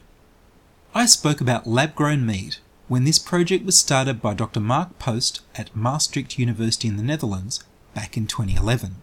I 0.94 1.06
spoke 1.06 1.40
about 1.40 1.68
lab 1.68 1.96
grown 1.96 2.26
meat 2.26 2.60
when 2.92 3.06
this 3.06 3.20
project 3.20 3.66
was 3.66 3.78
started 3.78 4.22
by 4.22 4.34
Dr. 4.34 4.60
Mark 4.60 5.00
Post 5.00 5.40
at 5.56 5.74
Maastricht 5.74 6.38
University 6.38 6.90
in 6.90 6.98
the 6.98 7.04
Netherlands 7.04 7.64
back 7.94 8.18
in 8.18 8.28
2011. 8.28 8.98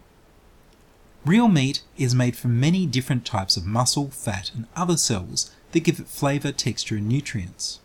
Real 1.25 1.47
meat 1.47 1.81
is 1.97 2.13
made 2.13 2.35
from 2.35 2.59
many 2.59 2.85
different 2.85 3.25
types 3.25 3.57
of 3.57 3.65
muscle, 3.65 4.11
fat, 4.11 4.51
and 4.53 4.67
other 4.75 4.95
cells 4.95 5.51
that 5.71 5.79
give 5.79 5.99
it 5.99 6.07
flavour, 6.07 6.51
texture, 6.51 6.97
and 6.97 7.09
nutrients. 7.09 7.79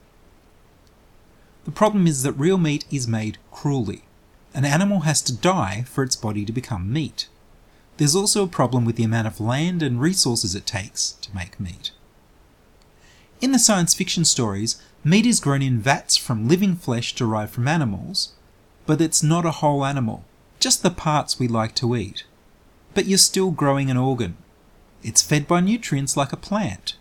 The 1.64 1.70
problem 1.70 2.06
is 2.06 2.22
that 2.22 2.32
real 2.32 2.58
meat 2.58 2.84
is 2.90 3.08
made 3.08 3.38
cruelly. 3.50 4.02
An 4.52 4.66
animal 4.66 5.00
has 5.00 5.22
to 5.22 5.34
die 5.34 5.86
for 5.88 6.04
its 6.04 6.16
body 6.16 6.44
to 6.44 6.52
become 6.52 6.92
meat. 6.92 7.28
There's 7.96 8.14
also 8.14 8.44
a 8.44 8.58
problem 8.58 8.84
with 8.84 8.96
the 8.96 9.04
amount 9.04 9.26
of 9.26 9.40
land 9.40 9.82
and 9.82 9.98
resources 9.98 10.54
it 10.54 10.66
takes 10.66 11.12
to 11.22 11.34
make 11.34 11.58
meat. 11.58 11.92
In 13.40 13.52
the 13.52 13.58
science 13.58 13.94
fiction 13.94 14.24
stories, 14.24 14.80
meat 15.04 15.26
is 15.26 15.38
grown 15.38 15.60
in 15.60 15.78
vats 15.78 16.16
from 16.16 16.48
living 16.48 16.74
flesh 16.74 17.14
derived 17.14 17.52
from 17.52 17.68
animals, 17.68 18.32
but 18.86 19.00
it's 19.00 19.22
not 19.22 19.44
a 19.44 19.60
whole 19.60 19.84
animal, 19.84 20.24
just 20.58 20.82
the 20.82 20.90
parts 20.90 21.38
we 21.38 21.46
like 21.46 21.74
to 21.74 21.94
eat. 21.94 22.24
But 22.94 23.04
you're 23.06 23.18
still 23.18 23.50
growing 23.50 23.90
an 23.90 23.98
organ. 23.98 24.36
It's 25.02 25.22
fed 25.22 25.46
by 25.46 25.60
nutrients 25.60 26.16
like 26.16 26.32
a 26.32 26.38
plant. 26.38 26.96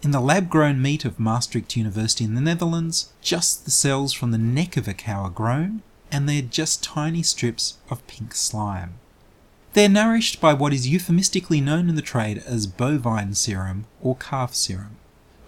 In 0.00 0.12
the 0.12 0.20
lab 0.20 0.48
grown 0.48 0.80
meat 0.80 1.04
of 1.04 1.18
Maastricht 1.18 1.76
University 1.76 2.24
in 2.24 2.36
the 2.36 2.40
Netherlands, 2.40 3.12
just 3.20 3.64
the 3.64 3.72
cells 3.72 4.12
from 4.12 4.30
the 4.30 4.38
neck 4.38 4.76
of 4.76 4.86
a 4.86 4.94
cow 4.94 5.24
are 5.24 5.30
grown, 5.30 5.82
and 6.12 6.28
they're 6.28 6.40
just 6.40 6.84
tiny 6.84 7.24
strips 7.24 7.78
of 7.90 8.06
pink 8.06 8.34
slime. 8.34 8.94
They're 9.72 9.88
nourished 9.88 10.40
by 10.40 10.54
what 10.54 10.72
is 10.72 10.88
euphemistically 10.88 11.60
known 11.60 11.88
in 11.88 11.96
the 11.96 12.02
trade 12.02 12.38
as 12.46 12.68
bovine 12.68 13.34
serum 13.34 13.86
or 14.00 14.16
calf 14.16 14.54
serum, 14.54 14.96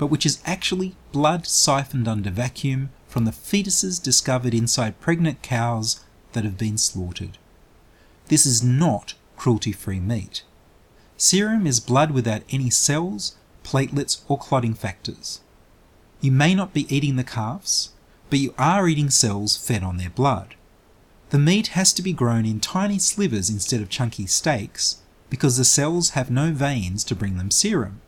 but 0.00 0.06
which 0.06 0.24
is 0.24 0.40
actually 0.46 0.96
blood 1.12 1.46
siphoned 1.46 2.08
under 2.08 2.30
vacuum 2.30 2.88
from 3.06 3.26
the 3.26 3.30
fetuses 3.30 4.02
discovered 4.02 4.54
inside 4.54 4.98
pregnant 4.98 5.42
cows 5.42 6.02
that 6.32 6.42
have 6.42 6.56
been 6.56 6.78
slaughtered. 6.78 7.36
This 8.28 8.46
is 8.46 8.62
not 8.62 9.12
cruelty 9.36 9.72
free 9.72 10.00
meat. 10.00 10.42
Serum 11.18 11.66
is 11.66 11.80
blood 11.80 12.12
without 12.12 12.44
any 12.48 12.70
cells, 12.70 13.36
platelets, 13.62 14.22
or 14.26 14.38
clotting 14.38 14.72
factors. 14.72 15.42
You 16.22 16.32
may 16.32 16.54
not 16.54 16.72
be 16.72 16.86
eating 16.88 17.16
the 17.16 17.22
calves, 17.22 17.90
but 18.30 18.38
you 18.38 18.54
are 18.56 18.88
eating 18.88 19.10
cells 19.10 19.54
fed 19.54 19.82
on 19.82 19.98
their 19.98 20.08
blood. 20.08 20.54
The 21.28 21.38
meat 21.38 21.68
has 21.68 21.92
to 21.92 22.00
be 22.00 22.14
grown 22.14 22.46
in 22.46 22.60
tiny 22.60 22.98
slivers 22.98 23.50
instead 23.50 23.82
of 23.82 23.90
chunky 23.90 24.26
steaks 24.26 25.02
because 25.28 25.58
the 25.58 25.64
cells 25.64 26.10
have 26.10 26.30
no 26.30 26.52
veins 26.52 27.04
to 27.04 27.14
bring 27.14 27.36
them 27.36 27.50
serum, 27.50 28.00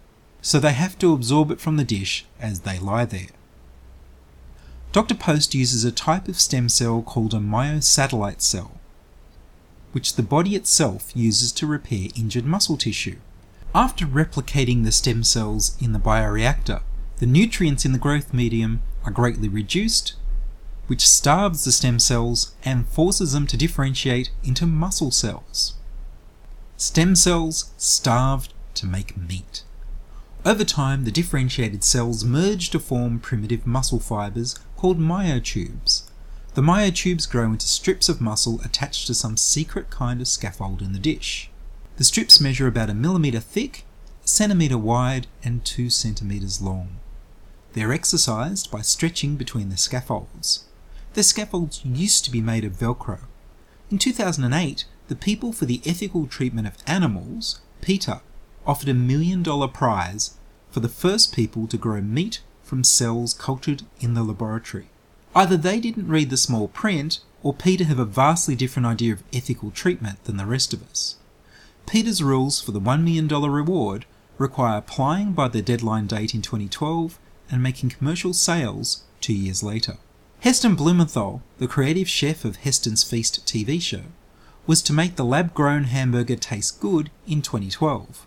so 0.42 0.60
they 0.60 0.74
have 0.74 0.98
to 0.98 1.14
absorb 1.14 1.50
it 1.50 1.60
from 1.60 1.78
the 1.78 1.84
dish 1.84 2.26
as 2.38 2.60
they 2.60 2.78
lie 2.78 3.06
there. 3.06 3.28
Dr. 4.92 5.14
Post 5.14 5.54
uses 5.54 5.84
a 5.84 5.90
type 5.90 6.28
of 6.28 6.38
stem 6.38 6.68
cell 6.68 7.00
called 7.00 7.32
a 7.32 7.38
myosatellite 7.38 8.42
cell, 8.42 8.78
which 9.92 10.16
the 10.16 10.22
body 10.22 10.54
itself 10.54 11.16
uses 11.16 11.50
to 11.52 11.66
repair 11.66 12.08
injured 12.14 12.44
muscle 12.44 12.76
tissue. 12.76 13.16
After 13.74 14.04
replicating 14.04 14.84
the 14.84 14.92
stem 14.92 15.24
cells 15.24 15.78
in 15.80 15.92
the 15.92 15.98
bioreactor, 15.98 16.82
the 17.16 17.26
nutrients 17.26 17.86
in 17.86 17.92
the 17.92 17.98
growth 17.98 18.34
medium 18.34 18.82
are 19.04 19.10
greatly 19.10 19.48
reduced 19.48 20.14
which 20.86 21.08
starves 21.08 21.64
the 21.64 21.72
stem 21.72 21.98
cells 21.98 22.54
and 22.64 22.88
forces 22.88 23.32
them 23.32 23.46
to 23.46 23.56
differentiate 23.56 24.30
into 24.44 24.66
muscle 24.66 25.10
cells. 25.10 25.74
Stem 26.76 27.14
cells 27.14 27.72
starved 27.78 28.52
to 28.74 28.86
make 28.86 29.16
meat. 29.16 29.62
Over 30.44 30.64
time, 30.64 31.04
the 31.04 31.12
differentiated 31.12 31.84
cells 31.84 32.24
merge 32.24 32.70
to 32.70 32.80
form 32.80 33.20
primitive 33.20 33.64
muscle 33.64 34.00
fibers 34.00 34.58
called 34.76 34.98
myotubes. 34.98 36.02
The 36.54 36.62
myotubes 36.62 37.30
grow 37.30 37.52
into 37.52 37.68
strips 37.68 38.08
of 38.08 38.20
muscle 38.20 38.60
attached 38.64 39.06
to 39.06 39.14
some 39.14 39.36
secret 39.36 39.88
kind 39.88 40.20
of 40.20 40.26
scaffold 40.26 40.82
in 40.82 40.92
the 40.92 40.98
dish. 40.98 41.48
The 41.96 42.04
strips 42.04 42.40
measure 42.40 42.66
about 42.66 42.90
a 42.90 42.94
millimetre 42.94 43.38
thick, 43.38 43.84
a 44.24 44.28
centimetre 44.28 44.78
wide, 44.78 45.28
and 45.44 45.64
two 45.64 45.88
centimetres 45.88 46.60
long. 46.60 46.96
They're 47.74 47.92
exercised 47.92 48.68
by 48.70 48.82
stretching 48.82 49.36
between 49.36 49.68
the 49.68 49.76
scaffolds. 49.76 50.64
The 51.14 51.22
scaffolds 51.22 51.84
used 51.84 52.24
to 52.24 52.32
be 52.32 52.40
made 52.40 52.64
of 52.64 52.72
Velcro. 52.72 53.20
In 53.92 53.98
2008, 53.98 54.86
the 55.06 55.14
People 55.14 55.52
for 55.52 55.66
the 55.66 55.80
Ethical 55.86 56.26
Treatment 56.26 56.66
of 56.66 56.76
Animals, 56.86 57.60
PETA, 57.80 58.22
offered 58.66 58.88
a 58.88 58.94
million 58.94 59.42
dollar 59.42 59.68
prize 59.68 60.34
for 60.70 60.80
the 60.80 60.88
first 60.88 61.34
people 61.34 61.66
to 61.66 61.76
grow 61.76 62.00
meat 62.00 62.40
from 62.62 62.84
cells 62.84 63.34
cultured 63.34 63.82
in 64.00 64.14
the 64.14 64.22
laboratory. 64.22 64.88
Either 65.34 65.56
they 65.56 65.80
didn't 65.80 66.08
read 66.08 66.30
the 66.30 66.36
small 66.36 66.68
print, 66.68 67.20
or 67.42 67.54
PETA 67.54 67.84
have 67.84 67.98
a 67.98 68.04
vastly 68.04 68.54
different 68.54 68.86
idea 68.86 69.12
of 69.12 69.22
ethical 69.32 69.70
treatment 69.70 70.22
than 70.24 70.36
the 70.36 70.46
rest 70.46 70.72
of 70.72 70.82
us. 70.88 71.16
PETA's 71.86 72.22
rules 72.22 72.60
for 72.60 72.72
the 72.72 72.80
$1 72.80 73.02
million 73.02 73.28
reward 73.28 74.06
require 74.38 74.78
applying 74.78 75.32
by 75.32 75.48
the 75.48 75.62
deadline 75.62 76.06
date 76.06 76.34
in 76.34 76.42
2012 76.42 77.18
and 77.50 77.62
making 77.62 77.90
commercial 77.90 78.32
sales 78.32 79.02
two 79.20 79.34
years 79.34 79.62
later. 79.62 79.96
Heston 80.40 80.74
Blumenthal, 80.74 81.42
the 81.58 81.68
creative 81.68 82.08
chef 82.08 82.44
of 82.44 82.56
Heston's 82.56 83.04
Feast 83.04 83.46
TV 83.46 83.80
show, 83.80 84.04
was 84.66 84.82
to 84.82 84.92
make 84.92 85.16
the 85.16 85.24
lab 85.24 85.54
grown 85.54 85.84
hamburger 85.84 86.36
taste 86.36 86.80
good 86.80 87.10
in 87.26 87.42
2012. 87.42 88.26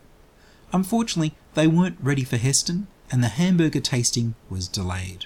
Unfortunately, 0.75 1.33
they 1.53 1.67
weren't 1.67 1.97
ready 2.01 2.25
for 2.25 2.35
Heston, 2.35 2.87
and 3.09 3.23
the 3.23 3.29
hamburger 3.29 3.79
tasting 3.79 4.35
was 4.49 4.67
delayed. 4.67 5.25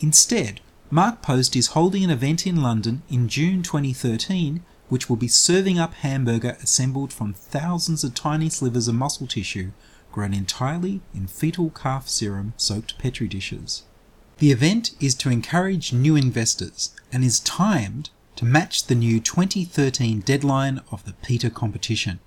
Instead, 0.00 0.60
Mark 0.90 1.22
Post 1.22 1.54
is 1.54 1.68
holding 1.68 2.02
an 2.02 2.10
event 2.10 2.48
in 2.48 2.60
London 2.60 3.02
in 3.08 3.28
June 3.28 3.62
2013 3.62 4.64
which 4.88 5.08
will 5.08 5.16
be 5.16 5.28
serving 5.28 5.78
up 5.78 5.94
hamburger 5.94 6.56
assembled 6.62 7.12
from 7.12 7.32
thousands 7.32 8.02
of 8.02 8.12
tiny 8.12 8.48
slivers 8.48 8.88
of 8.88 8.94
muscle 8.96 9.28
tissue 9.28 9.70
grown 10.10 10.34
entirely 10.34 11.00
in 11.14 11.28
fetal 11.28 11.70
calf 11.70 12.08
serum 12.08 12.52
soaked 12.56 12.98
petri 12.98 13.28
dishes. 13.28 13.84
The 14.38 14.50
event 14.50 14.96
is 14.98 15.14
to 15.16 15.30
encourage 15.30 15.92
new 15.92 16.16
investors 16.16 16.92
and 17.12 17.22
is 17.22 17.38
timed 17.38 18.10
to 18.34 18.44
match 18.44 18.86
the 18.86 18.96
new 18.96 19.20
2013 19.20 20.22
deadline 20.22 20.80
of 20.90 21.04
the 21.04 21.12
PETA 21.12 21.50
competition. 21.50 22.18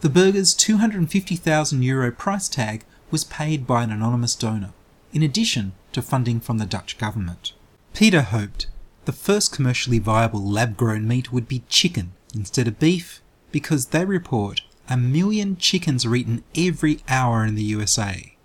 The 0.00 0.08
burger's 0.08 0.54
250,000 0.54 1.82
euro 1.82 2.12
price 2.12 2.48
tag 2.48 2.84
was 3.10 3.24
paid 3.24 3.66
by 3.66 3.82
an 3.82 3.90
anonymous 3.90 4.36
donor, 4.36 4.72
in 5.12 5.24
addition 5.24 5.72
to 5.92 6.02
funding 6.02 6.38
from 6.38 6.58
the 6.58 6.66
Dutch 6.66 6.98
government. 6.98 7.52
PETA 7.94 8.22
hoped 8.22 8.68
the 9.06 9.12
first 9.12 9.52
commercially 9.52 9.98
viable 9.98 10.40
lab 10.40 10.76
grown 10.76 11.08
meat 11.08 11.32
would 11.32 11.48
be 11.48 11.64
chicken 11.68 12.12
instead 12.32 12.68
of 12.68 12.78
beef 12.78 13.20
because 13.50 13.86
they 13.86 14.04
report 14.04 14.60
a 14.88 14.96
million 14.96 15.56
chickens 15.56 16.04
are 16.04 16.14
eaten 16.14 16.44
every 16.56 17.00
hour 17.08 17.44
in 17.44 17.56
the 17.56 17.64
USA. 17.64 18.36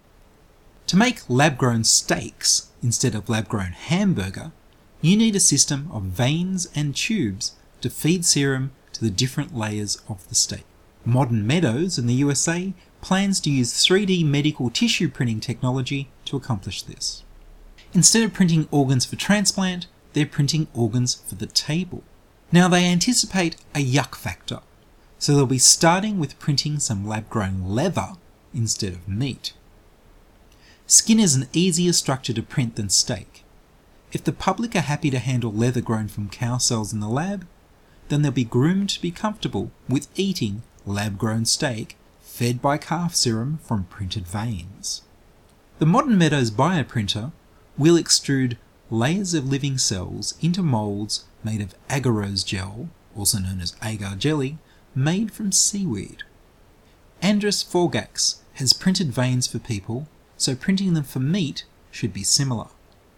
To 0.87 0.97
make 0.97 1.29
lab 1.29 1.59
grown 1.59 1.83
steaks 1.83 2.71
instead 2.81 3.13
of 3.13 3.29
lab 3.29 3.47
grown 3.47 3.73
hamburger, 3.73 4.53
you 5.01 5.15
need 5.15 5.35
a 5.35 5.39
system 5.39 5.87
of 5.91 6.03
veins 6.03 6.67
and 6.73 6.95
tubes 6.95 7.55
to 7.81 7.91
feed 7.91 8.25
serum 8.25 8.71
to 8.93 9.01
the 9.01 9.11
different 9.11 9.55
layers 9.55 10.01
of 10.09 10.27
the 10.29 10.35
steak. 10.35 10.65
Modern 11.05 11.45
Meadows 11.45 11.97
in 11.97 12.07
the 12.07 12.13
USA 12.13 12.73
plans 13.01 13.39
to 13.41 13.51
use 13.51 13.73
3D 13.73 14.25
medical 14.25 14.69
tissue 14.69 15.09
printing 15.09 15.39
technology 15.39 16.09
to 16.25 16.37
accomplish 16.37 16.81
this. 16.83 17.23
Instead 17.93 18.23
of 18.23 18.33
printing 18.33 18.67
organs 18.71 19.05
for 19.05 19.15
transplant, 19.15 19.87
they're 20.13 20.25
printing 20.25 20.67
organs 20.73 21.15
for 21.15 21.35
the 21.35 21.45
table. 21.45 22.03
Now 22.51 22.67
they 22.67 22.85
anticipate 22.85 23.57
a 23.75 23.83
yuck 23.83 24.15
factor, 24.15 24.59
so 25.19 25.35
they'll 25.35 25.45
be 25.45 25.57
starting 25.57 26.19
with 26.19 26.39
printing 26.39 26.79
some 26.79 27.07
lab 27.07 27.29
grown 27.29 27.63
leather 27.65 28.13
instead 28.53 28.93
of 28.93 29.07
meat. 29.07 29.53
Skin 30.87 31.19
is 31.19 31.35
an 31.35 31.47
easier 31.53 31.93
structure 31.93 32.33
to 32.33 32.43
print 32.43 32.75
than 32.75 32.89
steak. 32.89 33.43
If 34.11 34.23
the 34.23 34.31
public 34.31 34.75
are 34.75 34.81
happy 34.81 35.09
to 35.09 35.19
handle 35.19 35.51
leather 35.51 35.81
grown 35.81 36.07
from 36.07 36.29
cow 36.29 36.57
cells 36.57 36.93
in 36.93 36.99
the 36.99 37.07
lab, 37.07 37.47
then 38.09 38.21
they'll 38.21 38.31
be 38.31 38.43
groomed 38.43 38.89
to 38.91 39.01
be 39.01 39.11
comfortable 39.11 39.71
with 39.89 40.07
eating 40.15 40.61
lab 40.85 41.17
grown 41.17 41.45
steak 41.45 41.97
fed 42.21 42.61
by 42.61 42.77
calf 42.77 43.15
serum 43.15 43.59
from 43.63 43.85
printed 43.85 44.27
veins. 44.27 45.01
The 45.79 45.85
Modern 45.85 46.17
Meadows 46.17 46.51
bioprinter 46.51 47.31
will 47.77 47.95
extrude 47.95 48.57
layers 48.89 49.33
of 49.33 49.49
living 49.49 49.77
cells 49.77 50.35
into 50.41 50.63
moulds 50.63 51.25
made 51.43 51.61
of 51.61 51.75
agarose 51.89 52.45
gel, 52.45 52.89
also 53.15 53.39
known 53.39 53.59
as 53.61 53.75
agar 53.83 54.15
jelly, 54.15 54.57
made 54.95 55.31
from 55.31 55.51
seaweed. 55.51 56.23
Andras 57.21 57.63
Forgacs 57.63 58.37
has 58.55 58.73
printed 58.73 59.11
veins 59.11 59.47
for 59.47 59.59
people 59.59 60.07
so 60.37 60.55
printing 60.55 60.93
them 60.93 61.03
for 61.03 61.19
meat 61.19 61.63
should 61.91 62.13
be 62.13 62.23
similar. 62.23 62.67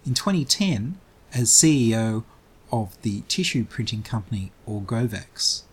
In 0.06 0.14
2010, 0.14 0.98
as 1.34 1.50
CEO 1.50 2.24
of 2.72 3.02
the 3.02 3.22
tissue 3.28 3.66
printing 3.66 4.04
company 4.04 4.52
Organovo, 4.68 5.64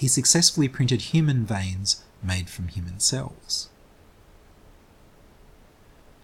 he 0.00 0.08
successfully 0.08 0.66
printed 0.66 1.02
human 1.02 1.44
veins 1.44 2.02
made 2.22 2.48
from 2.48 2.68
human 2.68 2.98
cells. 2.98 3.68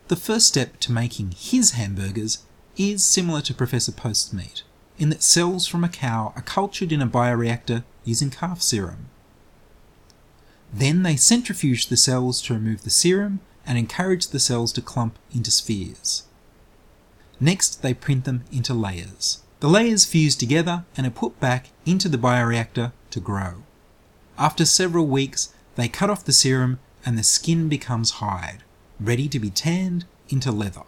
The 0.08 0.16
first 0.16 0.46
step 0.46 0.80
to 0.80 0.92
making 0.92 1.34
his 1.36 1.72
hamburgers 1.72 2.38
is 2.78 3.04
similar 3.04 3.42
to 3.42 3.52
Professor 3.52 3.92
Post's 3.92 4.32
meat, 4.32 4.62
in 4.96 5.10
that 5.10 5.22
cells 5.22 5.66
from 5.66 5.84
a 5.84 5.90
cow 5.90 6.32
are 6.34 6.40
cultured 6.40 6.90
in 6.90 7.02
a 7.02 7.06
bioreactor 7.06 7.84
using 8.02 8.30
calf 8.30 8.62
serum. 8.62 9.10
Then 10.72 11.02
they 11.02 11.16
centrifuge 11.16 11.88
the 11.88 11.98
cells 11.98 12.40
to 12.42 12.54
remove 12.54 12.82
the 12.82 12.88
serum 12.88 13.40
and 13.66 13.76
encourage 13.76 14.28
the 14.28 14.40
cells 14.40 14.72
to 14.72 14.80
clump 14.80 15.18
into 15.34 15.50
spheres. 15.50 16.22
Next, 17.38 17.82
they 17.82 17.92
print 17.92 18.24
them 18.24 18.44
into 18.50 18.72
layers. 18.72 19.42
The 19.60 19.68
layers 19.68 20.06
fuse 20.06 20.34
together 20.34 20.86
and 20.96 21.06
are 21.06 21.10
put 21.10 21.38
back 21.40 21.68
into 21.84 22.08
the 22.08 22.16
bioreactor 22.16 22.92
to 23.10 23.20
grow. 23.20 23.62
After 24.38 24.64
several 24.64 25.06
weeks, 25.06 25.52
they 25.76 25.88
cut 25.88 26.10
off 26.10 26.24
the 26.24 26.32
serum 26.32 26.78
and 27.04 27.18
the 27.18 27.22
skin 27.22 27.68
becomes 27.68 28.12
hide, 28.12 28.64
ready 29.00 29.28
to 29.28 29.38
be 29.38 29.50
tanned 29.50 30.04
into 30.28 30.50
leather. 30.50 30.82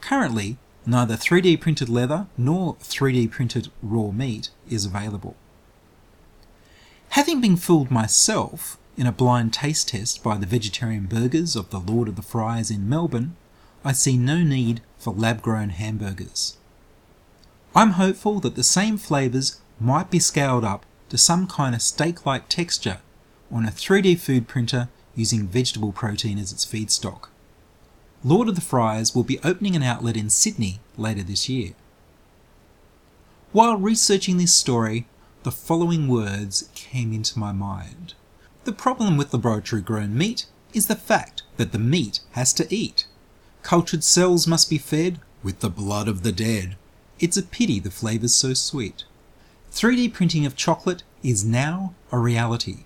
Currently, 0.00 0.58
neither 0.84 1.16
3D 1.16 1.60
printed 1.60 1.88
leather 1.88 2.26
nor 2.36 2.76
3D 2.76 3.30
printed 3.30 3.70
raw 3.82 4.10
meat 4.10 4.50
is 4.68 4.84
available. 4.84 5.36
Having 7.10 7.40
been 7.40 7.56
fooled 7.56 7.90
myself, 7.90 8.78
in 8.96 9.06
a 9.06 9.12
blind 9.12 9.52
taste 9.52 9.88
test 9.88 10.22
by 10.22 10.36
the 10.36 10.46
vegetarian 10.46 11.06
burgers 11.06 11.56
of 11.56 11.70
the 11.70 11.80
Lord 11.80 12.08
of 12.08 12.16
the 12.16 12.22
Fries 12.22 12.70
in 12.70 12.88
Melbourne, 12.88 13.36
I 13.84 13.92
see 13.92 14.16
no 14.16 14.42
need 14.42 14.80
for 14.98 15.12
lab 15.12 15.42
grown 15.42 15.70
hamburgers. 15.70 16.56
I'm 17.74 17.92
hopeful 17.92 18.38
that 18.40 18.54
the 18.54 18.62
same 18.62 18.98
flavours 18.98 19.60
might 19.80 20.10
be 20.10 20.18
scaled 20.18 20.64
up 20.64 20.84
to 21.12 21.18
some 21.18 21.46
kind 21.46 21.74
of 21.74 21.82
steak 21.82 22.24
like 22.24 22.48
texture 22.48 22.96
on 23.50 23.66
a 23.66 23.70
3D 23.70 24.18
food 24.18 24.48
printer 24.48 24.88
using 25.14 25.46
vegetable 25.46 25.92
protein 25.92 26.38
as 26.38 26.52
its 26.52 26.64
feedstock. 26.64 27.28
Lord 28.24 28.48
of 28.48 28.54
the 28.54 28.62
Fries 28.62 29.14
will 29.14 29.22
be 29.22 29.38
opening 29.44 29.76
an 29.76 29.82
outlet 29.82 30.16
in 30.16 30.30
Sydney 30.30 30.80
later 30.96 31.22
this 31.22 31.50
year. 31.50 31.72
While 33.52 33.76
researching 33.76 34.38
this 34.38 34.54
story, 34.54 35.06
the 35.42 35.52
following 35.52 36.08
words 36.08 36.70
came 36.74 37.12
into 37.12 37.38
my 37.38 37.52
mind. 37.52 38.14
The 38.64 38.72
problem 38.72 39.18
with 39.18 39.34
laboratory 39.34 39.82
grown 39.82 40.16
meat 40.16 40.46
is 40.72 40.86
the 40.86 40.96
fact 40.96 41.42
that 41.58 41.72
the 41.72 41.78
meat 41.78 42.20
has 42.30 42.54
to 42.54 42.74
eat. 42.74 43.06
Cultured 43.62 44.02
cells 44.02 44.46
must 44.46 44.70
be 44.70 44.78
fed 44.78 45.20
with 45.42 45.60
the 45.60 45.68
blood 45.68 46.08
of 46.08 46.22
the 46.22 46.32
dead. 46.32 46.76
It's 47.20 47.36
a 47.36 47.42
pity 47.42 47.80
the 47.80 47.90
flavour's 47.90 48.34
so 48.34 48.54
sweet. 48.54 49.04
3D 49.74 50.12
printing 50.12 50.44
of 50.44 50.54
chocolate 50.54 51.02
is 51.22 51.46
now 51.46 51.94
a 52.12 52.18
reality. 52.18 52.84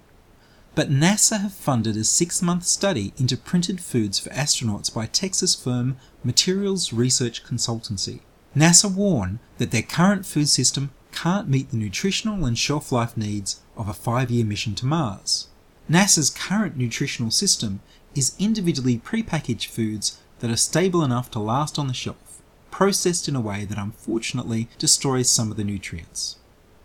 But 0.77 0.88
NASA 0.88 1.40
have 1.40 1.53
funded 1.53 1.96
a 1.96 2.05
six 2.05 2.40
month 2.40 2.64
study 2.64 3.12
into 3.16 3.37
printed 3.37 3.81
foods 3.81 4.20
for 4.20 4.31
astronauts 4.31 4.94
by 4.94 5.07
Texas 5.07 5.57
firm 5.57 5.96
Materials 6.22 6.92
Research 6.92 7.44
Consultancy. 7.44 8.20
NASA 8.57 8.88
warn 8.90 9.40
that 9.59 9.72
their 9.72 9.83
current 9.83 10.25
food 10.25 10.49
system 10.49 10.90
can't 11.11 11.49
meet 11.49 11.70
the 11.70 11.77
nutritional 11.77 12.46
and 12.46 12.57
shelf 12.57 12.92
life 12.92 13.16
needs 13.16 13.61
of 13.77 13.88
a 13.88 13.92
five 13.92 14.31
year 14.31 14.44
mission 14.44 14.77
to 14.77 14.87
Mars. 14.87 15.49
NASA's 15.90 16.31
current 16.31 16.77
nutritional 16.77 17.33
system 17.33 17.81
is 18.14 18.37
individually 18.38 18.96
prepackaged 18.96 19.66
foods 19.66 20.20
that 20.38 20.53
are 20.53 20.57
stable 20.57 21.03
enough 21.03 21.33
to 21.33 21.40
last 21.40 21.81
on 21.81 21.88
the 21.88 21.94
shelf, 21.94 22.40
processed 22.70 23.29
in 23.29 23.35
a 23.35 23.40
way 23.40 23.64
that 23.64 23.77
unfortunately 23.77 24.68
destroys 24.79 25.29
some 25.29 25.51
of 25.51 25.57
the 25.57 25.64
nutrients. 25.64 26.37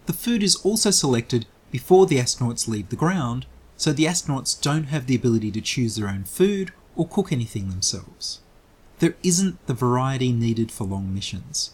The 0.06 0.14
food 0.14 0.44
is 0.44 0.56
also 0.58 0.92
selected 0.92 1.46
before 1.70 2.06
the 2.06 2.18
astronauts 2.18 2.68
leave 2.68 2.90
the 2.90 2.96
ground, 2.96 3.46
so 3.78 3.94
the 3.94 4.06
astronauts 4.06 4.60
don't 4.60 4.86
have 4.86 5.08
the 5.08 5.16
ability 5.16 5.52
to 5.52 5.62
choose 5.62 5.96
their 5.96 6.10
own 6.10 6.24
food 6.24 6.72
or 6.96 7.08
cook 7.08 7.32
anything 7.32 7.70
themselves. 7.70 8.40
There 9.00 9.16
isn't 9.24 9.66
the 9.68 9.74
variety 9.74 10.32
needed 10.32 10.72
for 10.72 10.84
long 10.84 11.14
missions. 11.14 11.72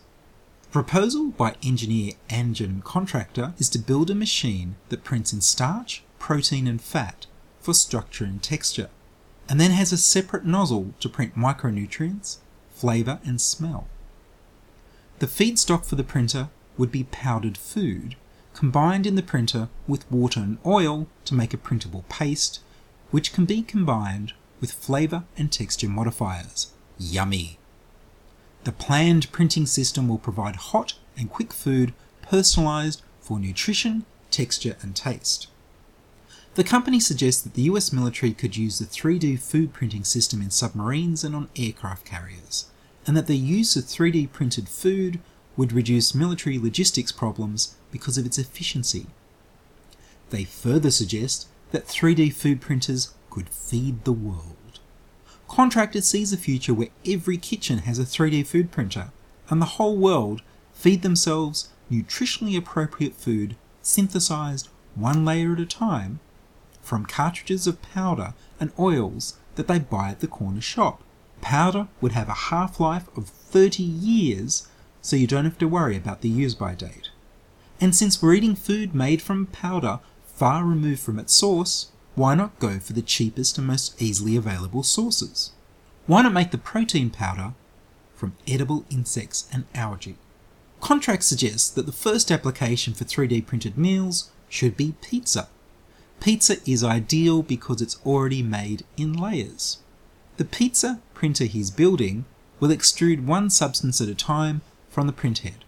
The 0.64 0.70
proposal 0.70 1.30
by 1.30 1.56
engineer 1.64 2.14
Anjan 2.30 2.84
Contractor 2.84 3.54
is 3.58 3.70
to 3.70 3.80
build 3.80 4.10
a 4.10 4.16
machine 4.16 4.76
that 4.90 5.04
prints 5.04 5.34
in 5.34 5.42
starch, 5.42 6.04
protein, 6.20 6.68
and 6.68 6.82
fat 6.82 7.26
for 7.60 7.74
structure 7.74 8.24
and 8.24 8.42
texture, 8.42 8.90
and 9.50 9.60
then 9.60 9.72
has 9.72 9.92
a 9.92 9.98
separate 9.98 10.46
nozzle 10.46 10.94
to 11.00 11.10
print 11.10 11.36
micronutrients, 11.36 12.38
flavour, 12.70 13.20
and 13.26 13.42
smell. 13.42 13.88
The 15.20 15.28
feedstock 15.28 15.86
for 15.86 15.96
the 15.96 16.04
printer 16.04 16.50
would 16.78 16.92
be 16.92 17.06
powdered 17.06 17.58
food, 17.58 18.16
combined 18.54 19.06
in 19.06 19.16
the 19.16 19.24
printer 19.24 19.70
with 19.88 20.10
water 20.12 20.40
and 20.40 20.58
oil 20.66 21.08
to 21.26 21.36
make 21.36 21.54
a 21.54 21.58
printable 21.58 22.06
paste, 22.10 22.60
which 23.12 23.34
can 23.34 23.46
be 23.46 23.62
combined 23.62 24.34
with 24.60 24.72
flavour 24.72 25.24
and 25.38 25.52
texture 25.52 25.90
modifiers. 25.90 26.72
Yummy! 26.98 27.60
The 28.64 28.72
planned 28.72 29.32
printing 29.32 29.66
system 29.66 30.08
will 30.08 30.18
provide 30.18 30.56
hot 30.58 30.96
and 31.18 31.30
quick 31.30 31.54
food 31.54 31.94
personalised 32.24 33.02
for 33.22 33.40
nutrition, 33.40 34.06
texture, 34.32 34.76
and 34.82 34.96
taste. 34.96 35.48
The 36.56 36.64
company 36.64 37.00
suggests 37.00 37.42
that 37.44 37.54
the 37.54 37.70
US 37.74 37.94
military 37.94 38.34
could 38.34 38.58
use 38.58 38.80
the 38.80 38.86
3D 38.86 39.40
food 39.40 39.74
printing 39.74 40.04
system 40.04 40.42
in 40.42 40.50
submarines 40.50 41.24
and 41.24 41.36
on 41.36 41.50
aircraft 41.56 42.04
carriers, 42.04 42.66
and 43.06 43.16
that 43.16 43.28
the 43.28 43.38
use 43.38 43.76
of 43.76 43.84
3D 43.84 44.32
printed 44.32 44.68
food 44.68 45.20
would 45.58 45.74
reduce 45.74 46.16
military 46.16 46.58
logistics 46.58 47.12
problems 47.12 47.76
because 47.92 48.18
of 48.18 48.26
its 48.26 48.38
efficiency. 48.38 49.08
They 50.30 50.44
further 50.44 50.92
suggest 50.92 51.48
that 51.72 51.88
3D 51.88 52.34
food 52.34 52.62
printers 52.62 53.14
could 53.30 53.50
feed 53.50 54.06
the 54.06 54.14
world. 54.14 54.80
Contractor 55.48 56.02
sees 56.02 56.32
a 56.32 56.38
future 56.38 56.74
where 56.74 56.90
every 57.06 57.38
kitchen 57.38 57.80
has 57.80 58.00
a 58.00 58.04
3D 58.04 58.46
food 58.46 58.72
printer, 58.72 59.12
and 59.50 59.62
the 59.62 59.78
whole 59.78 59.98
world 59.98 60.42
feed 60.74 61.02
themselves 61.02 61.70
nutritionally 61.92 62.58
appropriate 62.58 63.16
food 63.16 63.56
synthesized 63.82 64.70
one 64.96 65.24
layer 65.24 65.54
at 65.54 65.60
a 65.60 65.66
time 65.66 66.20
from 66.82 67.06
cartridges 67.06 67.68
of 67.68 67.82
powder 67.82 68.34
and 68.60 68.72
oils 68.78 69.38
that 69.56 69.68
they 69.68 69.80
buy 69.80 70.10
at 70.10 70.20
the 70.20 70.28
corner 70.28 70.62
shop. 70.62 71.02
Powder 71.42 71.88
would 72.02 72.14
have 72.14 72.30
a 72.30 72.34
half 72.50 72.80
life 72.80 73.08
of 73.16 73.28
30 73.28 73.84
years, 73.84 74.68
so 75.08 75.16
you 75.16 75.26
don't 75.26 75.46
have 75.46 75.58
to 75.58 75.70
worry 75.70 75.96
about 75.96 76.20
the 76.20 76.28
use 76.28 76.54
by 76.54 76.76
date. 76.76 77.12
And 77.80 77.96
since 77.96 78.22
we're 78.22 78.34
eating 78.34 78.58
food 78.58 78.94
made 78.94 79.22
from 79.22 79.46
powder 79.46 80.02
far 80.26 80.66
removed 80.66 81.00
from 81.00 81.18
its 81.18 81.34
source, 81.34 81.92
why 82.16 82.36
not 82.36 82.60
go 82.60 82.78
for 82.78 82.92
the 82.92 83.02
cheapest 83.02 83.58
and 83.58 83.66
most 83.66 84.02
easily 84.02 84.36
available 84.36 84.84
sources? 84.84 85.52
Why 86.08 86.24
not 86.24 86.34
make 86.34 86.52
the 86.52 86.58
protein 86.58 87.10
powder 87.10 87.54
from 88.16 88.36
edible 88.50 88.84
insects 88.90 89.48
and 89.50 89.64
algae? 89.74 90.18
Contract 90.82 91.24
suggests 91.24 91.70
that 91.70 91.86
the 91.86 91.94
first 91.94 92.30
application 92.30 92.94
for 92.94 93.06
3D 93.06 93.46
printed 93.46 93.78
meals 93.78 94.30
should 94.50 94.76
be 94.76 94.96
pizza. 95.02 95.48
Pizza 96.20 96.58
is 96.70 96.84
ideal 96.84 97.44
because 97.44 97.82
it's 97.82 97.98
already 98.06 98.44
made 98.44 98.84
in 98.98 99.14
layers. 99.14 99.78
The 100.36 100.44
pizza 100.44 101.00
printer 101.14 101.46
he's 101.46 101.72
building 101.72 102.26
will 102.60 102.70
extrude 102.70 103.24
one 103.24 103.50
substance 103.50 104.02
at 104.02 104.10
a 104.10 104.16
time 104.16 104.62
from 104.98 105.06
the 105.06 105.14
printhead. 105.14 105.62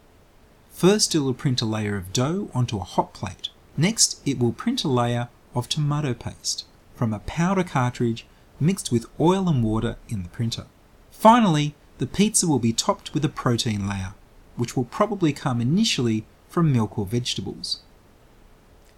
First, 0.72 1.13
it 1.13 1.20
will 1.20 1.36
print 1.36 1.62
a 1.62 1.65
layer 1.65 1.96
of 1.96 2.12
dough 2.12 2.50
onto 2.52 2.78
a 2.78 2.84
hot 2.84 3.13
plate. 3.13 3.50
Next, 3.78 4.20
it 4.26 4.39
will 4.39 4.52
print 4.52 4.84
a 4.84 4.88
layer 4.88 5.30
of 5.54 5.70
tomato 5.70 6.15
paste 6.15 6.65
from 6.96 7.13
a 7.13 7.20
powder 7.20 7.63
cartridge 7.63 8.26
mixed 8.60 8.92
with 8.92 9.06
oil 9.20 9.48
and 9.48 9.63
water 9.63 9.98
in 10.08 10.24
the 10.24 10.30
printer. 10.30 10.65
Finally, 11.12 11.76
the 12.00 12.08
pizza 12.08 12.48
will 12.48 12.58
be 12.58 12.74
topped 12.74 13.13
with 13.13 13.24
a 13.24 13.30
protein 13.30 13.88
layer, 13.88 14.15
which 14.56 14.76
will 14.76 14.86
probably 14.86 15.32
come 15.32 15.62
initially 15.62 16.26
from 16.48 16.74
milk 16.74 16.98
or 16.98 17.06
vegetables. 17.06 17.82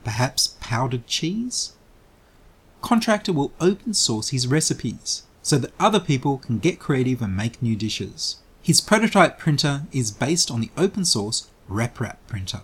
Perhaps 0.06 0.56
powdered 0.62 1.08
cheese? 1.08 1.74
Contractor 2.82 3.34
will 3.34 3.52
open 3.60 3.94
source 3.94 4.30
his 4.30 4.48
recipes 4.48 5.24
so 5.42 5.58
that 5.58 5.74
other 5.78 6.00
people 6.00 6.38
can 6.38 6.58
get 6.58 6.80
creative 6.80 7.22
and 7.22 7.36
make 7.36 7.62
new 7.62 7.76
dishes. 7.76 8.38
His 8.64 8.80
prototype 8.80 9.40
printer 9.40 9.84
is 9.92 10.12
based 10.12 10.52
on 10.52 10.62
the 10.62 10.70
open 10.78 11.04
source 11.04 11.50
RepRap 11.68 12.18
printer. 12.28 12.62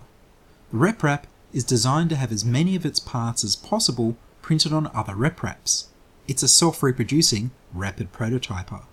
The 0.72 0.78
RepRap 0.78 1.24
is 1.54 1.64
designed 1.64 2.12
to 2.12 2.16
have 2.16 2.32
as 2.32 2.46
many 2.46 2.76
of 2.76 2.86
its 2.86 3.00
parts 3.00 3.44
as 3.44 3.56
possible 3.56 4.16
printed 4.44 4.74
on 4.74 4.92
other 4.94 5.14
RepRaps. 5.14 5.86
It's 6.28 6.44
a 6.44 6.48
self 6.48 6.84
reproducing 6.84 7.52
rapid 7.74 8.14
prototyper. 8.14 8.84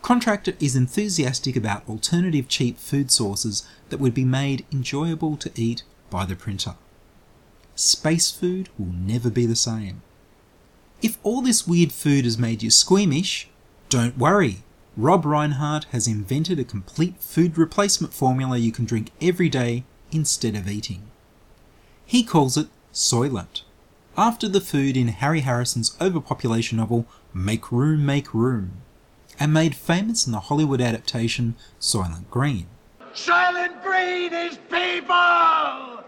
Contractor 0.00 0.54
is 0.58 0.74
enthusiastic 0.74 1.54
about 1.56 1.88
alternative 1.88 2.48
cheap 2.48 2.78
food 2.78 3.10
sources 3.10 3.66
that 3.90 4.00
would 4.00 4.14
be 4.14 4.24
made 4.24 4.64
enjoyable 4.72 5.36
to 5.36 5.50
eat 5.54 5.82
by 6.08 6.24
the 6.24 6.36
printer. 6.36 6.76
Space 7.74 8.30
food 8.30 8.68
will 8.78 8.92
never 8.92 9.30
be 9.30 9.44
the 9.46 9.56
same. 9.56 10.02
If 11.02 11.18
all 11.22 11.42
this 11.42 11.66
weird 11.66 11.92
food 11.92 12.24
has 12.24 12.38
made 12.38 12.62
you 12.62 12.70
squeamish, 12.70 13.48
don't 13.88 14.16
worry. 14.16 14.63
Rob 14.96 15.24
Rhinehart 15.24 15.86
has 15.90 16.06
invented 16.06 16.60
a 16.60 16.64
complete 16.64 17.16
food 17.18 17.58
replacement 17.58 18.14
formula 18.14 18.58
you 18.58 18.70
can 18.70 18.84
drink 18.84 19.10
every 19.20 19.48
day 19.48 19.82
instead 20.12 20.54
of 20.54 20.68
eating. 20.68 21.10
He 22.06 22.22
calls 22.22 22.56
it 22.56 22.68
Soylent, 22.92 23.62
after 24.16 24.48
the 24.48 24.60
food 24.60 24.96
in 24.96 25.08
Harry 25.08 25.40
Harrison's 25.40 25.96
overpopulation 26.00 26.78
novel 26.78 27.06
Make 27.32 27.72
Room, 27.72 28.06
Make 28.06 28.32
Room, 28.32 28.82
and 29.40 29.52
made 29.52 29.74
famous 29.74 30.26
in 30.26 30.32
the 30.32 30.38
Hollywood 30.38 30.80
adaptation 30.80 31.56
Soylent 31.80 32.30
Green. 32.30 32.68
Soylent 33.14 33.82
Green 33.82 34.32
is 34.32 34.58
people! 34.70 36.04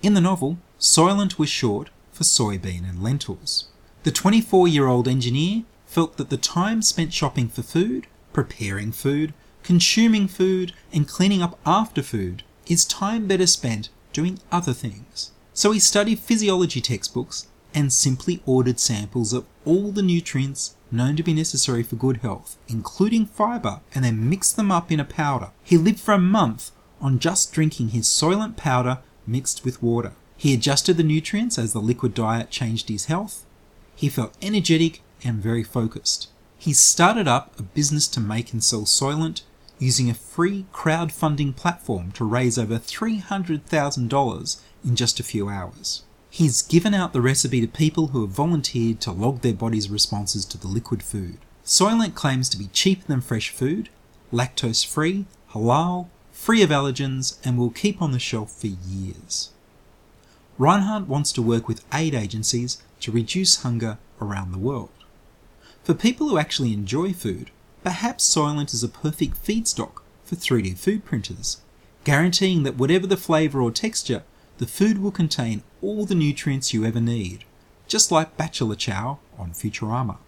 In 0.00 0.14
the 0.14 0.22
novel, 0.22 0.56
Soylent 0.80 1.38
was 1.38 1.50
short 1.50 1.90
for 2.12 2.24
soybean 2.24 2.88
and 2.88 3.02
lentils. 3.02 3.68
The 4.04 4.10
24 4.10 4.68
year 4.68 4.86
old 4.86 5.06
engineer 5.06 5.64
felt 5.84 6.16
that 6.16 6.30
the 6.30 6.38
time 6.38 6.80
spent 6.80 7.12
shopping 7.12 7.50
for 7.50 7.60
food, 7.60 8.06
preparing 8.32 8.92
food, 8.92 9.34
consuming 9.62 10.28
food, 10.28 10.72
and 10.92 11.08
cleaning 11.08 11.42
up 11.42 11.58
after 11.64 12.02
food 12.02 12.42
is 12.66 12.84
time 12.84 13.26
better 13.26 13.46
spent 13.46 13.88
doing 14.12 14.38
other 14.50 14.72
things. 14.72 15.32
So 15.54 15.72
he 15.72 15.80
studied 15.80 16.18
physiology 16.18 16.80
textbooks 16.80 17.46
and 17.74 17.92
simply 17.92 18.42
ordered 18.46 18.80
samples 18.80 19.32
of 19.32 19.46
all 19.64 19.92
the 19.92 20.02
nutrients 20.02 20.76
known 20.90 21.16
to 21.16 21.22
be 21.22 21.32
necessary 21.32 21.82
for 21.82 21.96
good 21.96 22.18
health, 22.18 22.56
including 22.68 23.26
fibre, 23.26 23.80
and 23.94 24.04
then 24.04 24.28
mixed 24.28 24.56
them 24.56 24.70
up 24.70 24.92
in 24.92 25.00
a 25.00 25.04
powder. 25.04 25.50
He 25.62 25.78
lived 25.78 26.00
for 26.00 26.12
a 26.12 26.18
month 26.18 26.70
on 27.00 27.18
just 27.18 27.52
drinking 27.52 27.88
his 27.88 28.06
Soylent 28.06 28.56
powder 28.56 28.98
mixed 29.26 29.64
with 29.64 29.82
water. 29.82 30.12
He 30.36 30.52
adjusted 30.52 30.96
the 30.96 31.02
nutrients 31.02 31.58
as 31.58 31.72
the 31.72 31.80
liquid 31.80 32.14
diet 32.14 32.50
changed 32.50 32.88
his 32.88 33.06
health. 33.06 33.44
He 33.94 34.08
felt 34.08 34.36
energetic 34.42 35.00
and 35.24 35.36
very 35.36 35.62
focused. 35.62 36.28
He 36.62 36.72
started 36.72 37.26
up 37.26 37.58
a 37.58 37.64
business 37.64 38.06
to 38.06 38.20
make 38.20 38.52
and 38.52 38.62
sell 38.62 38.82
Soylent 38.82 39.42
using 39.80 40.08
a 40.08 40.14
free 40.14 40.64
crowdfunding 40.72 41.56
platform 41.56 42.12
to 42.12 42.24
raise 42.24 42.56
over 42.56 42.78
$300,000 42.78 44.60
in 44.84 44.94
just 44.94 45.18
a 45.18 45.24
few 45.24 45.48
hours. 45.48 46.04
He's 46.30 46.62
given 46.62 46.94
out 46.94 47.12
the 47.12 47.20
recipe 47.20 47.60
to 47.60 47.66
people 47.66 48.06
who 48.08 48.20
have 48.20 48.30
volunteered 48.30 49.00
to 49.00 49.10
log 49.10 49.40
their 49.40 49.54
body's 49.54 49.90
responses 49.90 50.44
to 50.44 50.56
the 50.56 50.68
liquid 50.68 51.02
food. 51.02 51.38
Soylent 51.64 52.14
claims 52.14 52.48
to 52.50 52.56
be 52.56 52.68
cheaper 52.68 53.08
than 53.08 53.22
fresh 53.22 53.50
food, 53.50 53.88
lactose 54.32 54.86
free, 54.86 55.24
halal, 55.54 56.10
free 56.30 56.62
of 56.62 56.70
allergens, 56.70 57.38
and 57.44 57.58
will 57.58 57.70
keep 57.70 58.00
on 58.00 58.12
the 58.12 58.20
shelf 58.20 58.52
for 58.52 58.68
years. 58.68 59.50
Rhinehart 60.58 61.08
wants 61.08 61.32
to 61.32 61.42
work 61.42 61.66
with 61.66 61.84
aid 61.92 62.14
agencies 62.14 62.80
to 63.00 63.10
reduce 63.10 63.64
hunger 63.64 63.98
around 64.20 64.52
the 64.52 64.58
world. 64.58 64.90
For 65.84 65.94
people 65.94 66.28
who 66.28 66.38
actually 66.38 66.72
enjoy 66.72 67.12
food, 67.12 67.50
perhaps 67.82 68.32
Soylent 68.32 68.72
is 68.72 68.84
a 68.84 68.88
perfect 68.88 69.44
feedstock 69.44 70.02
for 70.22 70.36
3D 70.36 70.78
food 70.78 71.04
printers, 71.04 71.60
guaranteeing 72.04 72.62
that 72.62 72.76
whatever 72.76 73.04
the 73.06 73.16
flavour 73.16 73.60
or 73.60 73.72
texture, 73.72 74.22
the 74.58 74.66
food 74.68 74.98
will 74.98 75.10
contain 75.10 75.64
all 75.80 76.06
the 76.06 76.14
nutrients 76.14 76.72
you 76.72 76.84
ever 76.84 77.00
need, 77.00 77.44
just 77.88 78.12
like 78.12 78.36
Bachelor 78.36 78.76
Chow 78.76 79.18
on 79.36 79.50
Futurama. 79.50 80.18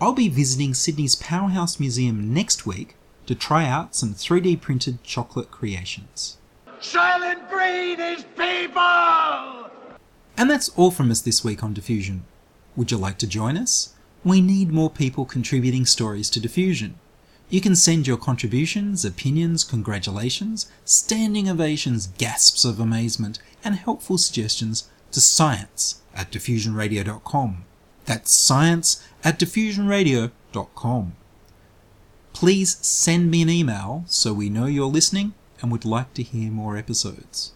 I'll 0.00 0.12
be 0.12 0.28
visiting 0.28 0.74
Sydney's 0.74 1.16
Powerhouse 1.16 1.80
Museum 1.80 2.32
next 2.32 2.64
week 2.64 2.94
to 3.26 3.34
try 3.34 3.66
out 3.66 3.96
some 3.96 4.14
3D 4.14 4.60
printed 4.60 5.02
chocolate 5.02 5.50
creations. 5.50 6.38
Soylent 6.80 7.50
Green 7.50 7.98
is 7.98 8.24
people! 8.36 9.70
And 10.36 10.48
that's 10.48 10.68
all 10.76 10.92
from 10.92 11.10
us 11.10 11.20
this 11.20 11.42
week 11.42 11.64
on 11.64 11.74
Diffusion. 11.74 12.24
Would 12.76 12.92
you 12.92 12.96
like 12.96 13.18
to 13.18 13.26
join 13.26 13.56
us? 13.56 13.94
We 14.24 14.40
need 14.40 14.72
more 14.72 14.90
people 14.90 15.24
contributing 15.24 15.86
stories 15.86 16.28
to 16.30 16.40
Diffusion. 16.40 16.96
You 17.50 17.60
can 17.60 17.76
send 17.76 18.06
your 18.06 18.16
contributions, 18.16 19.04
opinions, 19.04 19.64
congratulations, 19.64 20.70
standing 20.84 21.48
ovations, 21.48 22.08
gasps 22.18 22.64
of 22.64 22.78
amazement, 22.78 23.38
and 23.64 23.76
helpful 23.76 24.18
suggestions 24.18 24.90
to 25.12 25.20
science 25.20 26.02
at 26.14 26.30
diffusionradio.com. 26.30 27.64
That's 28.04 28.32
science 28.32 29.02
at 29.24 29.38
diffusionradio.com. 29.38 31.12
Please 32.32 32.76
send 32.86 33.30
me 33.30 33.42
an 33.42 33.50
email 33.50 34.04
so 34.06 34.32
we 34.32 34.50
know 34.50 34.66
you're 34.66 34.86
listening 34.86 35.34
and 35.62 35.72
would 35.72 35.84
like 35.84 36.12
to 36.14 36.22
hear 36.22 36.50
more 36.50 36.76
episodes. 36.76 37.52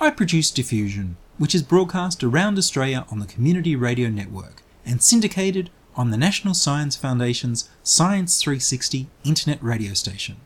I 0.00 0.10
produce 0.10 0.50
Diffusion, 0.50 1.16
which 1.38 1.54
is 1.54 1.62
broadcast 1.62 2.24
around 2.24 2.58
Australia 2.58 3.06
on 3.10 3.20
the 3.20 3.26
Community 3.26 3.76
Radio 3.76 4.10
Network 4.10 4.63
and 4.86 5.02
syndicated 5.02 5.70
on 5.96 6.10
the 6.10 6.16
National 6.16 6.54
Science 6.54 6.96
Foundation's 6.96 7.68
Science 7.82 8.40
360 8.42 9.08
internet 9.24 9.62
radio 9.62 9.92
station. 9.94 10.36